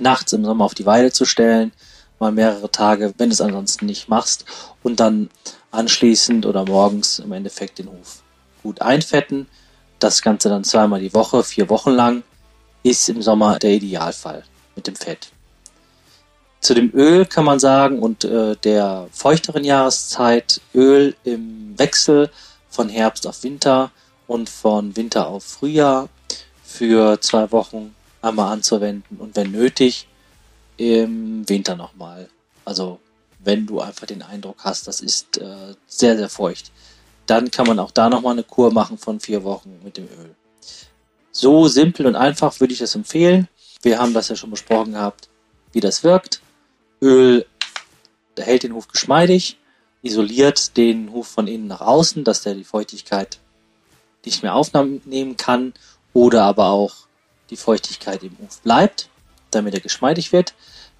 nachts 0.00 0.32
im 0.32 0.44
Sommer 0.44 0.64
auf 0.64 0.74
die 0.74 0.86
Weide 0.86 1.12
zu 1.12 1.24
stellen, 1.24 1.72
mal 2.18 2.32
mehrere 2.32 2.70
Tage, 2.70 3.14
wenn 3.18 3.30
du 3.30 3.34
es 3.34 3.40
ansonsten 3.40 3.86
nicht 3.86 4.08
machst, 4.08 4.44
und 4.82 5.00
dann 5.00 5.30
anschließend 5.70 6.46
oder 6.46 6.64
morgens 6.64 7.18
im 7.18 7.32
Endeffekt 7.32 7.78
den 7.78 7.88
Hof 7.88 8.22
gut 8.62 8.80
einfetten. 8.80 9.48
Das 9.98 10.22
Ganze 10.22 10.48
dann 10.48 10.64
zweimal 10.64 11.00
die 11.00 11.14
Woche, 11.14 11.42
vier 11.42 11.68
Wochen 11.68 11.90
lang, 11.90 12.22
ist 12.82 13.08
im 13.08 13.22
Sommer 13.22 13.58
der 13.58 13.72
Idealfall 13.72 14.44
mit 14.76 14.86
dem 14.86 14.96
Fett. 14.96 15.30
Zu 16.60 16.74
dem 16.74 16.92
Öl 16.94 17.26
kann 17.26 17.44
man 17.44 17.58
sagen 17.58 17.98
und 17.98 18.24
äh, 18.24 18.54
der 18.56 19.08
feuchteren 19.12 19.64
Jahreszeit 19.64 20.60
Öl 20.74 21.16
im 21.24 21.76
Wechsel 21.76 22.30
von 22.68 22.88
Herbst 22.88 23.26
auf 23.26 23.42
Winter 23.42 23.90
und 24.28 24.48
von 24.48 24.96
Winter 24.96 25.26
auf 25.26 25.44
Frühjahr 25.44 26.08
für 26.62 27.20
zwei 27.20 27.50
Wochen 27.50 27.94
einmal 28.22 28.52
anzuwenden 28.52 29.18
und 29.18 29.36
wenn 29.36 29.50
nötig 29.50 30.06
im 30.76 31.48
Winter 31.48 31.76
nochmal. 31.76 32.28
Also 32.64 33.00
wenn 33.40 33.66
du 33.66 33.80
einfach 33.80 34.06
den 34.06 34.22
Eindruck 34.22 34.56
hast, 34.60 34.86
das 34.86 35.00
ist 35.00 35.38
äh, 35.38 35.74
sehr, 35.86 36.16
sehr 36.16 36.28
feucht. 36.28 36.70
Dann 37.26 37.50
kann 37.50 37.66
man 37.66 37.78
auch 37.78 37.90
da 37.90 38.08
nochmal 38.08 38.32
eine 38.32 38.44
Kur 38.44 38.72
machen 38.72 38.98
von 38.98 39.20
vier 39.20 39.44
Wochen 39.44 39.80
mit 39.84 39.96
dem 39.96 40.04
Öl. 40.04 40.34
So 41.32 41.66
simpel 41.68 42.06
und 42.06 42.14
einfach 42.16 42.58
würde 42.60 42.72
ich 42.72 42.78
das 42.78 42.94
empfehlen. 42.94 43.48
Wir 43.82 43.98
haben 43.98 44.14
das 44.14 44.28
ja 44.28 44.36
schon 44.36 44.50
besprochen 44.50 44.92
gehabt, 44.92 45.28
wie 45.72 45.80
das 45.80 46.04
wirkt. 46.04 46.40
Öl 47.00 47.46
hält 48.38 48.62
den 48.62 48.74
Huf 48.74 48.88
geschmeidig, 48.88 49.58
isoliert 50.02 50.76
den 50.76 51.12
Huf 51.12 51.26
von 51.28 51.46
innen 51.46 51.66
nach 51.66 51.80
außen, 51.80 52.24
dass 52.24 52.42
der 52.42 52.54
die 52.54 52.64
Feuchtigkeit 52.64 53.38
nicht 54.24 54.42
mehr 54.42 54.54
aufnehmen 54.54 55.36
kann 55.36 55.74
oder 56.12 56.44
aber 56.44 56.66
auch 56.66 56.94
die 57.52 57.56
Feuchtigkeit 57.56 58.22
im 58.22 58.36
Huf 58.38 58.60
bleibt, 58.62 59.08
damit 59.50 59.74
er 59.74 59.80
geschmeidig 59.80 60.32
wird. 60.32 60.54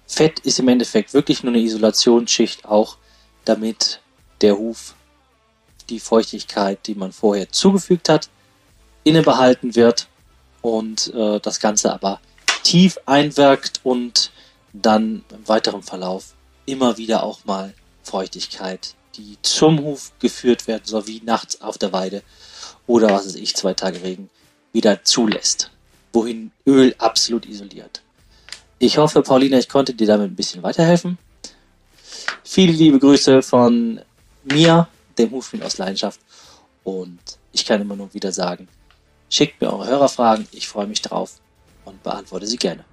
Fett 0.05 0.39
ist 0.41 0.59
im 0.59 0.67
Endeffekt 0.67 1.13
wirklich 1.13 1.43
nur 1.43 1.51
eine 1.51 1.61
Isolationsschicht 1.61 2.65
auch, 2.65 2.97
damit 3.43 3.99
der 4.41 4.57
Huf 4.57 4.93
die 5.89 5.99
Feuchtigkeit, 5.99 6.85
die 6.85 6.95
man 6.95 7.11
vorher 7.11 7.51
zugefügt 7.51 8.07
hat, 8.07 8.29
inne 9.03 9.23
behalten 9.23 9.75
wird 9.75 10.07
und 10.61 11.13
äh, 11.13 11.39
das 11.39 11.59
Ganze 11.59 11.91
aber 11.91 12.21
tief 12.61 12.99
einwirkt 13.05 13.81
und 13.83 14.31
dann 14.73 15.25
im 15.29 15.47
weiteren 15.47 15.81
Verlauf 15.81 16.35
immer 16.65 16.97
wieder 16.97 17.23
auch 17.23 17.43
mal 17.45 17.73
Feuchtigkeit, 18.03 18.93
die 19.15 19.37
zum 19.41 19.83
Huf 19.83 20.11
geführt 20.19 20.67
werden 20.67 20.85
soll, 20.85 21.07
wie 21.07 21.21
nachts 21.25 21.61
auf 21.61 21.77
der 21.79 21.91
Weide 21.91 22.21
oder 22.85 23.09
was 23.09 23.25
weiß 23.25 23.35
ich, 23.35 23.55
zwei 23.55 23.73
Tage 23.73 24.03
Regen, 24.03 24.29
wieder 24.71 25.03
zulässt. 25.03 25.72
Wohin 26.13 26.51
Öl 26.65 26.95
absolut 26.99 27.45
isoliert. 27.47 28.01
Ich 28.77 28.97
hoffe, 28.97 29.21
Paulina, 29.21 29.57
ich 29.57 29.67
konnte 29.67 29.93
dir 29.93 30.07
damit 30.07 30.31
ein 30.31 30.35
bisschen 30.35 30.63
weiterhelfen. 30.63 31.17
Viele 32.43 32.71
liebe 32.71 32.99
Grüße 32.99 33.41
von 33.41 33.99
mir, 34.43 34.87
dem 35.17 35.31
Hufschmied 35.31 35.63
aus 35.63 35.77
Leidenschaft. 35.77 36.19
Und 36.83 37.19
ich 37.51 37.65
kann 37.65 37.81
immer 37.81 37.95
nur 37.95 38.13
wieder 38.13 38.31
sagen, 38.31 38.67
schickt 39.29 39.59
mir 39.59 39.71
eure 39.71 39.87
Hörerfragen, 39.87 40.47
ich 40.51 40.67
freue 40.67 40.87
mich 40.87 41.01
drauf 41.01 41.39
und 41.85 42.03
beantworte 42.03 42.45
sie 42.45 42.57
gerne. 42.57 42.85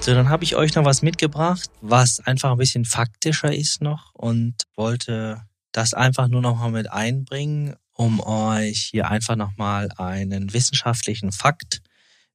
So, 0.00 0.14
dann 0.14 0.30
habe 0.30 0.44
ich 0.44 0.56
euch 0.56 0.74
noch 0.74 0.86
was 0.86 1.02
mitgebracht, 1.02 1.68
was 1.82 2.20
einfach 2.20 2.52
ein 2.52 2.56
bisschen 2.56 2.86
faktischer 2.86 3.54
ist 3.54 3.82
noch 3.82 4.14
und 4.14 4.54
wollte 4.74 5.42
das 5.72 5.92
einfach 5.92 6.28
nur 6.28 6.40
noch 6.40 6.56
mal 6.56 6.70
mit 6.70 6.90
einbringen, 6.90 7.76
um 8.00 8.18
euch 8.20 8.88
hier 8.92 9.10
einfach 9.10 9.36
noch 9.36 9.58
mal 9.58 9.90
einen 9.98 10.54
wissenschaftlichen 10.54 11.32
Fakt 11.32 11.82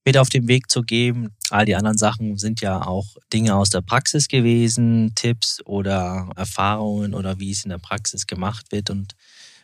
mit 0.06 0.16
auf 0.16 0.30
den 0.30 0.48
Weg 0.48 0.70
zu 0.70 0.84
geben. 0.84 1.36
All 1.50 1.66
die 1.66 1.76
anderen 1.76 1.98
Sachen 1.98 2.38
sind 2.38 2.62
ja 2.62 2.86
auch 2.86 3.08
Dinge 3.34 3.56
aus 3.56 3.72
der 3.72 3.82
Praxis 3.82 4.28
gewesen, 4.28 5.14
Tipps 5.16 5.66
oder 5.66 6.30
Erfahrungen 6.36 7.16
oder 7.16 7.40
wie 7.40 7.50
es 7.50 7.64
in 7.64 7.72
der 7.72 7.80
Praxis 7.80 8.28
gemacht 8.28 8.72
wird 8.72 8.92
und 8.92 9.16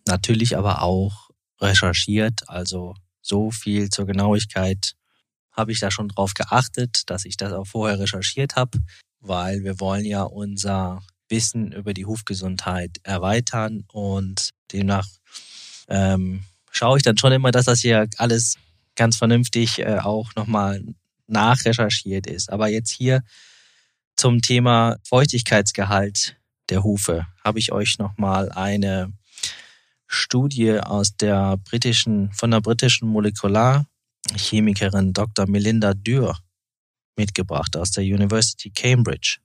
natürlich 0.07 0.57
aber 0.57 0.81
auch 0.81 1.29
recherchiert. 1.61 2.49
Also 2.49 2.95
so 3.21 3.51
viel 3.51 3.89
zur 3.89 4.07
Genauigkeit 4.07 4.93
habe 5.51 5.71
ich 5.71 5.81
da 5.81 5.91
schon 5.91 6.07
drauf 6.07 6.33
geachtet, 6.33 7.03
dass 7.11 7.25
ich 7.25 7.37
das 7.37 7.53
auch 7.53 7.67
vorher 7.67 7.99
recherchiert 7.99 8.55
habe, 8.55 8.79
weil 9.19 9.63
wir 9.63 9.79
wollen 9.79 10.05
ja 10.05 10.23
unser 10.23 11.03
Wissen 11.29 11.71
über 11.71 11.93
die 11.93 12.07
Hufgesundheit 12.07 12.97
erweitern 13.03 13.83
und 13.91 14.49
demnach 14.73 15.07
ähm, 15.91 16.43
schaue 16.71 16.97
ich 16.97 17.03
dann 17.03 17.17
schon 17.17 17.33
immer, 17.33 17.51
dass 17.51 17.65
das 17.65 17.81
hier 17.81 18.07
alles 18.17 18.57
ganz 18.95 19.17
vernünftig 19.17 19.79
äh, 19.79 19.99
auch 19.99 20.33
nochmal 20.35 20.83
nachrecherchiert 21.27 22.25
ist. 22.27 22.51
Aber 22.51 22.69
jetzt 22.69 22.91
hier 22.91 23.23
zum 24.15 24.41
Thema 24.41 24.97
Feuchtigkeitsgehalt 25.03 26.37
der 26.69 26.83
Hufe 26.83 27.27
habe 27.43 27.59
ich 27.59 27.71
euch 27.71 27.99
nochmal 27.99 28.51
eine 28.51 29.13
Studie 30.07 30.79
aus 30.79 31.15
der 31.17 31.57
britischen, 31.57 32.31
von 32.33 32.49
der 32.51 32.61
britischen 32.61 33.07
Molekularchemikerin 33.09 35.13
Dr. 35.13 35.47
Melinda 35.47 35.93
Dürr 35.93 36.37
mitgebracht 37.17 37.75
aus 37.77 37.91
der 37.91 38.03
University 38.03 38.71
Cambridge. 38.71 39.37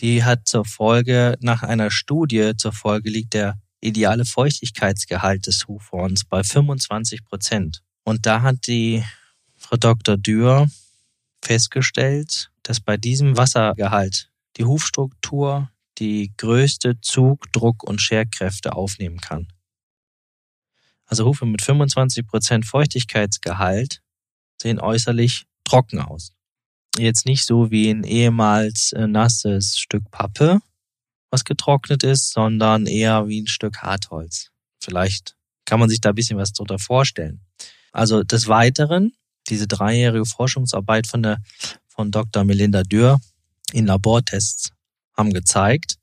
Die 0.00 0.24
hat 0.24 0.46
zur 0.46 0.64
Folge, 0.64 1.36
nach 1.40 1.62
einer 1.62 1.90
Studie 1.90 2.54
zur 2.56 2.72
Folge 2.72 3.10
liegt 3.10 3.34
der 3.34 3.58
ideale 3.84 4.24
Feuchtigkeitsgehalt 4.24 5.46
des 5.46 5.66
Hufhorns 5.68 6.24
bei 6.24 6.42
25 6.42 7.24
Prozent. 7.24 7.82
Und 8.04 8.26
da 8.26 8.42
hat 8.42 8.66
die 8.66 9.04
Frau 9.56 9.76
Dr. 9.76 10.16
Dürr 10.16 10.68
festgestellt, 11.42 12.50
dass 12.62 12.80
bei 12.80 12.96
diesem 12.96 13.36
Wassergehalt 13.36 14.30
die 14.56 14.64
Hufstruktur 14.64 15.70
die 15.98 16.32
größte 16.36 17.00
Zug-, 17.00 17.52
Druck- 17.52 17.84
und 17.84 18.00
Scherkräfte 18.00 18.74
aufnehmen 18.74 19.18
kann. 19.18 19.48
Also 21.06 21.26
Hufe 21.26 21.46
mit 21.46 21.62
25 21.62 22.26
Prozent 22.26 22.66
Feuchtigkeitsgehalt 22.66 24.00
sehen 24.60 24.80
äußerlich 24.80 25.46
trocken 25.64 26.00
aus. 26.00 26.32
Jetzt 26.96 27.26
nicht 27.26 27.44
so 27.44 27.70
wie 27.70 27.90
ein 27.90 28.04
ehemals 28.04 28.92
äh, 28.92 29.06
nasses 29.06 29.78
Stück 29.78 30.10
Pappe, 30.10 30.60
was 31.34 31.44
getrocknet 31.44 32.04
ist, 32.04 32.32
sondern 32.32 32.86
eher 32.86 33.26
wie 33.26 33.42
ein 33.42 33.48
Stück 33.48 33.78
Hartholz. 33.78 34.50
Vielleicht 34.80 35.34
kann 35.64 35.80
man 35.80 35.88
sich 35.88 36.00
da 36.00 36.10
ein 36.10 36.14
bisschen 36.14 36.38
was 36.38 36.52
drunter 36.52 36.78
vorstellen. 36.78 37.40
Also 37.92 38.22
des 38.22 38.46
Weiteren, 38.46 39.12
diese 39.48 39.66
dreijährige 39.66 40.26
Forschungsarbeit 40.26 41.08
von 41.08 41.22
der, 41.24 41.42
von 41.88 42.12
Dr. 42.12 42.44
Melinda 42.44 42.84
Dürr 42.84 43.20
in 43.72 43.86
Labortests 43.86 44.70
haben 45.16 45.32
gezeigt, 45.32 45.96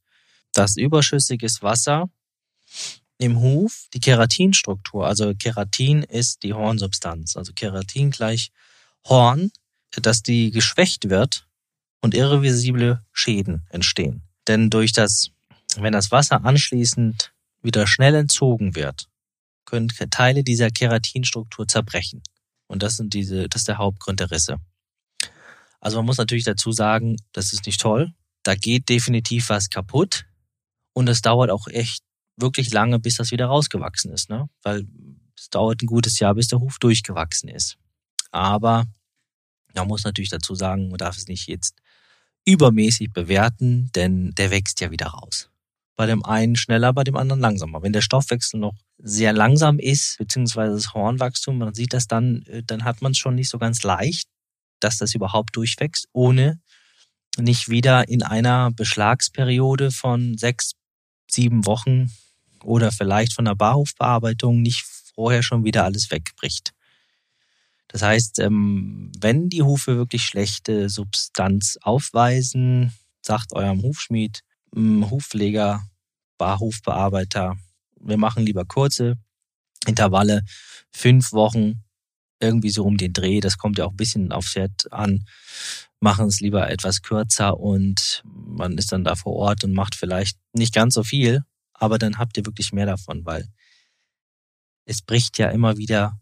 dass 0.52 0.76
überschüssiges 0.76 1.64
Wasser 1.64 2.10
im 3.18 3.40
Huf 3.40 3.88
die 3.94 4.00
Keratinstruktur, 4.02 5.08
also 5.08 5.34
Keratin 5.36 6.04
ist 6.04 6.44
die 6.44 6.54
Hornsubstanz, 6.54 7.38
also 7.38 7.54
Keratin 7.54 8.12
gleich 8.12 8.52
Horn, 9.08 9.52
dass 9.92 10.24
die 10.24 10.52
geschwächt 10.52 11.10
wird 11.10 11.48
und 12.02 12.16
irreversible 12.16 13.00
Schäden 13.14 13.66
entstehen. 13.70 14.24
Denn 14.48 14.70
durch 14.70 14.94
das, 14.94 15.30
wenn 15.78 15.94
das 15.94 16.12
Wasser 16.12 16.44
anschließend 16.44 17.34
wieder 17.62 17.88
schnell 17.88 18.16
entzogen 18.16 18.76
wird, 18.76 19.08
können 19.66 19.88
Teile 19.88 20.44
dieser 20.44 20.70
Keratinstruktur 20.70 21.68
zerbrechen. 21.68 22.22
Und 22.68 22.84
das 22.84 22.98
sind 22.98 23.14
diese, 23.14 23.48
das 23.48 23.62
ist 23.62 23.68
der 23.68 23.78
Hauptgrund 23.78 24.20
der 24.20 24.32
Risse. 24.32 24.58
Also 25.80 25.98
man 25.98 26.06
muss 26.06 26.18
natürlich 26.18 26.44
dazu 26.44 26.72
sagen, 26.72 27.18
das 27.34 27.54
ist 27.54 27.66
nicht 27.66 27.82
toll. 27.82 28.14
Da 28.44 28.56
geht 28.56 28.90
definitiv 28.90 29.50
was 29.50 29.70
kaputt. 29.70 30.26
Und 30.94 31.08
es 31.08 31.22
dauert 31.22 31.50
auch 31.50 31.68
echt 31.68 32.04
wirklich 32.38 32.72
lange, 32.72 33.00
bis 33.00 33.16
das 33.16 33.32
wieder 33.32 33.46
rausgewachsen 33.46 34.12
ist, 34.12 34.30
ne? 34.30 34.50
Weil 34.62 34.88
es 35.38 35.50
dauert 35.50 35.82
ein 35.82 35.88
gutes 35.88 36.20
Jahr, 36.20 36.36
bis 36.36 36.48
der 36.48 36.60
Huf 36.60 36.80
durchgewachsen 36.80 37.50
ist. 37.50 37.78
Aber 38.32 38.86
man 39.74 39.88
muss 39.88 40.04
natürlich 40.04 40.30
dazu 40.30 40.56
sagen, 40.56 40.90
man 40.90 40.98
darf 40.98 41.18
es 41.18 41.28
nicht 41.28 41.48
jetzt 41.48 41.76
übermäßig 42.46 43.12
bewerten, 43.14 43.92
denn 43.96 44.32
der 44.32 44.52
wächst 44.52 44.82
ja 44.82 44.92
wieder 44.92 45.08
raus. 45.08 45.50
Bei 45.96 46.06
dem 46.06 46.26
einen 46.26 46.56
schneller, 46.56 46.94
bei 46.94 47.04
dem 47.04 47.16
anderen 47.16 47.42
langsamer. 47.42 47.84
Wenn 47.84 47.94
der 47.94 48.02
Stoffwechsel 48.02 48.60
noch 48.60 48.76
sehr 48.98 49.34
langsam 49.34 49.78
ist, 49.78 50.18
beziehungsweise 50.18 50.74
das 50.74 50.94
Hornwachstum, 50.94 51.58
man 51.58 51.74
sieht 51.74 51.94
das 51.94 52.08
dann, 52.08 52.44
äh, 52.44 52.64
dann 52.64 52.84
hat 52.84 53.02
man 53.02 53.12
es 53.12 53.18
schon 53.18 53.36
nicht 53.36 53.50
so 53.50 53.60
ganz 53.60 53.84
leicht, 53.84 54.28
dass 54.80 54.98
das 54.98 55.14
überhaupt 55.14 55.56
durchwächst, 55.56 56.08
ohne 56.12 56.60
nicht 57.38 57.70
wieder 57.70 58.08
in 58.10 58.24
einer 58.24 58.72
Beschlagsperiode 58.72 59.92
von 59.92 60.38
sechs, 60.38 60.72
sieben 61.30 61.66
Wochen 61.66 62.12
oder 62.64 62.92
vielleicht 62.92 63.34
von 63.34 63.46
der 63.46 63.56
Barhofbearbeitung 63.56 64.62
nicht 64.62 64.84
vorher 65.16 65.44
schon 65.44 65.64
wieder 65.64 65.84
alles 65.86 66.12
wegbricht. 66.12 66.74
Das 67.92 68.02
heißt, 68.02 68.40
ähm, 68.40 69.12
wenn 69.20 69.50
die 69.50 69.64
Hufe 69.64 69.98
wirklich 69.98 70.24
schlechte 70.24 70.88
Substanz 70.88 71.78
aufweisen, 71.82 72.94
sagt 73.22 73.54
eurem 73.54 73.84
Hufschmied, 73.84 74.44
ähm, 74.76 75.10
Hufpfleger, 75.12 75.84
Barhufbearbeiter, 76.38 77.58
wir 78.00 78.18
machen 78.18 78.46
lieber 78.46 78.64
kurze 78.66 79.18
Intervalle, 79.86 80.44
fünf 80.92 81.34
Wochen, 81.34 81.84
irgendwie 82.40 82.70
so 82.70 82.86
um 82.86 82.98
den 82.98 83.14
Dreh, 83.14 83.42
das 83.42 83.58
kommt 83.58 83.78
ja 83.78 83.86
auch 83.86 83.92
ein 83.92 83.98
bisschen 83.98 84.32
aufs 84.32 84.54
Pferd 84.54 84.92
an, 84.92 85.26
machen 86.00 86.28
es 86.28 86.40
lieber 86.40 86.70
etwas 86.70 87.02
kürzer 87.02 87.60
und 87.60 88.24
man 88.26 88.78
ist 88.78 88.92
dann 88.92 89.04
da 89.04 89.16
vor 89.16 89.34
Ort 89.34 89.64
und 89.64 89.74
macht 89.74 89.96
vielleicht 89.96 90.38
nicht 90.54 90.74
ganz 90.74 90.96
so 90.96 91.04
viel, 91.04 91.44
aber 91.74 92.00
dann 92.00 92.18
habt 92.18 92.38
ihr 92.38 92.46
wirklich 92.46 92.72
mehr 92.72 92.86
davon, 92.86 93.26
weil 93.26 93.48
es 94.86 95.02
bricht 95.02 95.38
ja 95.38 95.50
immer 95.50 95.78
wieder 95.78 96.20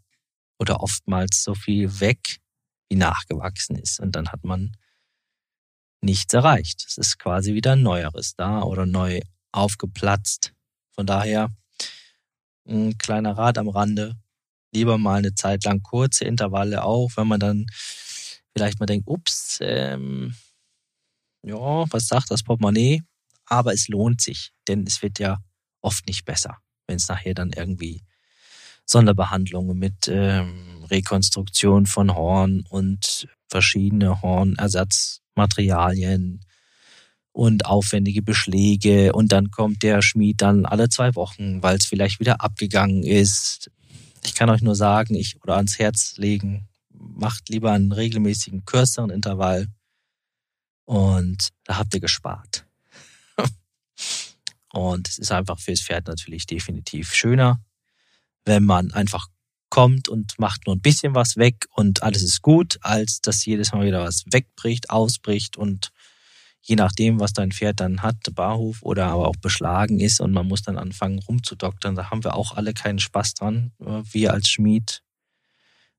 oder 0.59 0.81
oftmals 0.81 1.43
so 1.43 1.55
viel 1.55 1.99
weg, 1.99 2.39
wie 2.89 2.97
nachgewachsen 2.97 3.77
ist. 3.77 3.99
Und 3.99 4.15
dann 4.15 4.29
hat 4.29 4.43
man 4.43 4.73
nichts 6.01 6.33
erreicht. 6.33 6.85
Es 6.87 6.97
ist 6.97 7.17
quasi 7.17 7.53
wieder 7.53 7.73
ein 7.73 7.81
neueres 7.81 8.35
da 8.35 8.61
oder 8.61 8.85
neu 8.85 9.21
aufgeplatzt. 9.51 10.53
Von 10.91 11.05
daher 11.05 11.49
ein 12.67 12.97
kleiner 12.97 13.37
Rat 13.37 13.57
am 13.57 13.69
Rande. 13.69 14.15
Lieber 14.73 14.97
mal 14.97 15.19
eine 15.19 15.33
Zeit 15.33 15.63
lang 15.63 15.81
kurze 15.81 16.25
Intervalle 16.25 16.83
auch, 16.83 17.09
wenn 17.15 17.27
man 17.27 17.39
dann 17.39 17.65
vielleicht 18.53 18.79
mal 18.79 18.85
denkt, 18.85 19.07
ups, 19.07 19.57
ähm, 19.61 20.35
ja, 21.43 21.85
was 21.91 22.07
sagt 22.07 22.29
das 22.29 22.43
Portemonnaie? 22.43 23.01
Aber 23.45 23.73
es 23.73 23.87
lohnt 23.87 24.21
sich, 24.21 24.51
denn 24.67 24.85
es 24.85 25.01
wird 25.01 25.17
ja 25.17 25.39
oft 25.81 26.05
nicht 26.05 26.25
besser, 26.25 26.57
wenn 26.85 26.97
es 26.97 27.07
nachher 27.07 27.33
dann 27.33 27.51
irgendwie 27.51 28.03
Sonderbehandlungen 28.89 29.77
mit 29.77 30.07
ähm, 30.07 30.83
Rekonstruktion 30.89 31.85
von 31.85 32.15
Horn 32.15 32.63
und 32.69 33.27
verschiedene 33.47 34.23
Hornersatzmaterialien 34.23 36.43
und 37.31 37.67
aufwendige 37.67 38.23
Beschläge 38.23 39.13
und 39.13 39.31
dann 39.31 39.51
kommt 39.51 39.83
der 39.83 40.01
Schmied 40.01 40.41
dann 40.41 40.65
alle 40.65 40.89
zwei 40.89 41.13
Wochen, 41.13 41.61
weil 41.61 41.77
es 41.77 41.85
vielleicht 41.85 42.19
wieder 42.19 42.41
abgegangen 42.41 43.03
ist. 43.03 43.69
Ich 44.25 44.33
kann 44.33 44.49
euch 44.49 44.63
nur 44.63 44.75
sagen, 44.75 45.13
ich 45.13 45.39
oder 45.43 45.57
ans 45.57 45.77
Herz 45.77 46.15
legen, 46.17 46.67
macht 46.89 47.49
lieber 47.49 47.71
einen 47.71 47.91
regelmäßigen 47.91 48.65
kürzeren 48.65 49.11
Intervall 49.11 49.67
und 50.85 51.49
da 51.65 51.77
habt 51.77 51.93
ihr 51.93 51.99
gespart. 51.99 52.65
und 54.73 55.07
es 55.07 55.19
ist 55.19 55.31
einfach 55.31 55.59
fürs 55.59 55.81
Pferd 55.81 56.07
natürlich 56.07 56.47
definitiv 56.47 57.13
schöner 57.13 57.61
wenn 58.49 58.63
man 58.63 58.91
einfach 58.91 59.27
kommt 59.69 60.09
und 60.09 60.39
macht 60.39 60.65
nur 60.65 60.75
ein 60.75 60.81
bisschen 60.81 61.13
was 61.13 61.37
weg 61.37 61.67
und 61.75 62.01
alles 62.01 62.23
ist 62.23 62.41
gut, 62.41 62.79
als 62.81 63.21
dass 63.21 63.45
jedes 63.45 63.71
Mal 63.71 63.85
wieder 63.85 64.01
was 64.03 64.23
wegbricht, 64.31 64.89
ausbricht 64.89 65.55
und 65.55 65.91
je 66.61 66.75
nachdem, 66.75 67.19
was 67.19 67.31
dein 67.31 67.51
Pferd 67.51 67.79
dann 67.79 68.01
hat, 68.01 68.17
Barhof 68.33 68.81
oder 68.81 69.05
aber 69.05 69.27
auch 69.27 69.35
beschlagen 69.35 69.99
ist 69.99 70.19
und 70.19 70.31
man 70.31 70.47
muss 70.47 70.63
dann 70.63 70.79
anfangen 70.79 71.19
rumzudoktern, 71.19 71.93
da 71.93 72.09
haben 72.09 72.23
wir 72.23 72.35
auch 72.35 72.57
alle 72.57 72.73
keinen 72.73 72.97
Spaß 72.97 73.35
dran, 73.35 73.71
wir 73.77 74.33
als 74.33 74.49
Schmied, 74.49 75.03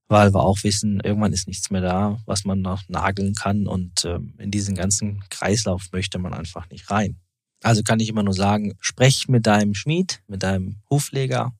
weil 0.08 0.34
wir 0.34 0.42
auch 0.42 0.64
wissen, 0.64 0.98
irgendwann 0.98 1.32
ist 1.32 1.46
nichts 1.46 1.70
mehr 1.70 1.82
da, 1.82 2.18
was 2.26 2.44
man 2.44 2.60
noch 2.60 2.82
nageln 2.88 3.34
kann 3.34 3.68
und 3.68 4.04
äh, 4.04 4.18
in 4.38 4.50
diesen 4.50 4.74
ganzen 4.74 5.22
Kreislauf 5.30 5.92
möchte 5.92 6.18
man 6.18 6.34
einfach 6.34 6.68
nicht 6.70 6.90
rein. 6.90 7.20
Also 7.62 7.84
kann 7.84 8.00
ich 8.00 8.08
immer 8.08 8.24
nur 8.24 8.34
sagen, 8.34 8.74
sprech 8.80 9.28
mit 9.28 9.46
deinem 9.46 9.74
Schmied, 9.74 10.22
mit 10.26 10.42
deinem 10.42 10.80
Hufleger 10.90 11.52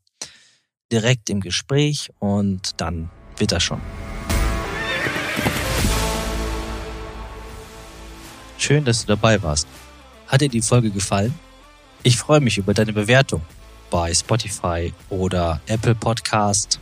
direkt 0.90 1.30
im 1.30 1.40
Gespräch 1.40 2.10
und 2.18 2.80
dann 2.80 3.10
wird 3.36 3.52
das 3.52 3.62
schon. 3.62 3.80
Schön, 8.58 8.84
dass 8.84 9.00
du 9.00 9.06
dabei 9.06 9.42
warst. 9.42 9.66
Hat 10.26 10.42
dir 10.42 10.48
die 10.48 10.62
Folge 10.62 10.90
gefallen? 10.90 11.34
Ich 12.02 12.16
freue 12.16 12.40
mich 12.40 12.58
über 12.58 12.74
deine 12.74 12.92
Bewertung 12.92 13.42
bei 13.90 14.12
Spotify 14.14 14.92
oder 15.08 15.60
Apple 15.66 15.94
Podcast. 15.94 16.78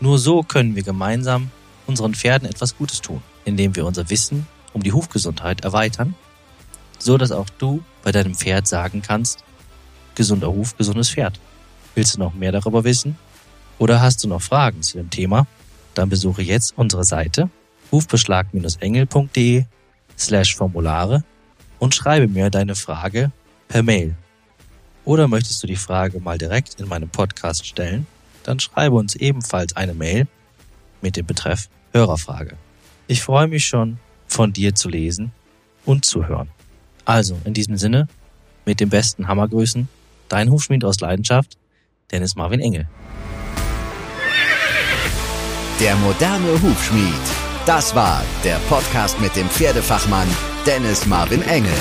Nur 0.00 0.18
so 0.18 0.42
können 0.42 0.74
wir 0.74 0.82
gemeinsam 0.82 1.50
unseren 1.86 2.14
Pferden 2.14 2.48
etwas 2.48 2.76
Gutes 2.76 3.00
tun, 3.00 3.22
indem 3.44 3.76
wir 3.76 3.86
unser 3.86 4.08
Wissen 4.10 4.46
um 4.72 4.82
die 4.82 4.92
Hufgesundheit 4.92 5.62
erweitern, 5.62 6.14
so 6.98 7.18
dass 7.18 7.32
auch 7.32 7.48
du 7.58 7.82
bei 8.02 8.12
deinem 8.12 8.34
Pferd 8.34 8.66
sagen 8.66 9.02
kannst, 9.02 9.44
gesunder 10.14 10.48
Huf, 10.52 10.76
gesundes 10.76 11.10
Pferd. 11.10 11.38
Willst 11.94 12.14
du 12.14 12.18
noch 12.18 12.34
mehr 12.34 12.52
darüber 12.52 12.84
wissen? 12.84 13.18
Oder 13.80 14.02
hast 14.02 14.22
du 14.22 14.28
noch 14.28 14.42
Fragen 14.42 14.82
zu 14.82 14.98
dem 14.98 15.08
Thema? 15.08 15.46
Dann 15.94 16.10
besuche 16.10 16.42
jetzt 16.42 16.74
unsere 16.76 17.02
Seite 17.02 17.48
hufbeschlag-engel.de 17.90 19.64
slash 20.18 20.54
Formulare 20.54 21.24
und 21.78 21.94
schreibe 21.94 22.28
mir 22.28 22.50
deine 22.50 22.74
Frage 22.74 23.32
per 23.68 23.82
Mail. 23.82 24.14
Oder 25.06 25.28
möchtest 25.28 25.62
du 25.62 25.66
die 25.66 25.76
Frage 25.76 26.20
mal 26.20 26.36
direkt 26.36 26.78
in 26.78 26.88
meinem 26.88 27.08
Podcast 27.08 27.66
stellen? 27.66 28.06
Dann 28.42 28.60
schreibe 28.60 28.96
uns 28.96 29.14
ebenfalls 29.14 29.74
eine 29.74 29.94
Mail 29.94 30.28
mit 31.00 31.16
dem 31.16 31.24
Betreff 31.24 31.70
Hörerfrage. 31.94 32.58
Ich 33.06 33.22
freue 33.22 33.48
mich 33.48 33.64
schon, 33.64 33.98
von 34.26 34.52
dir 34.52 34.74
zu 34.74 34.90
lesen 34.90 35.32
und 35.86 36.04
zu 36.04 36.28
hören. 36.28 36.50
Also, 37.06 37.38
in 37.44 37.54
diesem 37.54 37.78
Sinne, 37.78 38.08
mit 38.66 38.78
den 38.78 38.90
besten 38.90 39.26
Hammergrüßen, 39.26 39.88
dein 40.28 40.50
Hufschmied 40.50 40.84
aus 40.84 41.00
Leidenschaft, 41.00 41.56
Dennis 42.12 42.36
Marvin 42.36 42.60
Engel. 42.60 42.86
Der 45.80 45.96
moderne 45.96 46.60
Hufschmied. 46.60 47.24
Das 47.64 47.94
war 47.94 48.22
der 48.44 48.56
Podcast 48.68 49.18
mit 49.18 49.34
dem 49.34 49.48
Pferdefachmann 49.48 50.28
Dennis 50.66 51.06
Marvin 51.06 51.40
Engel. 51.40 51.72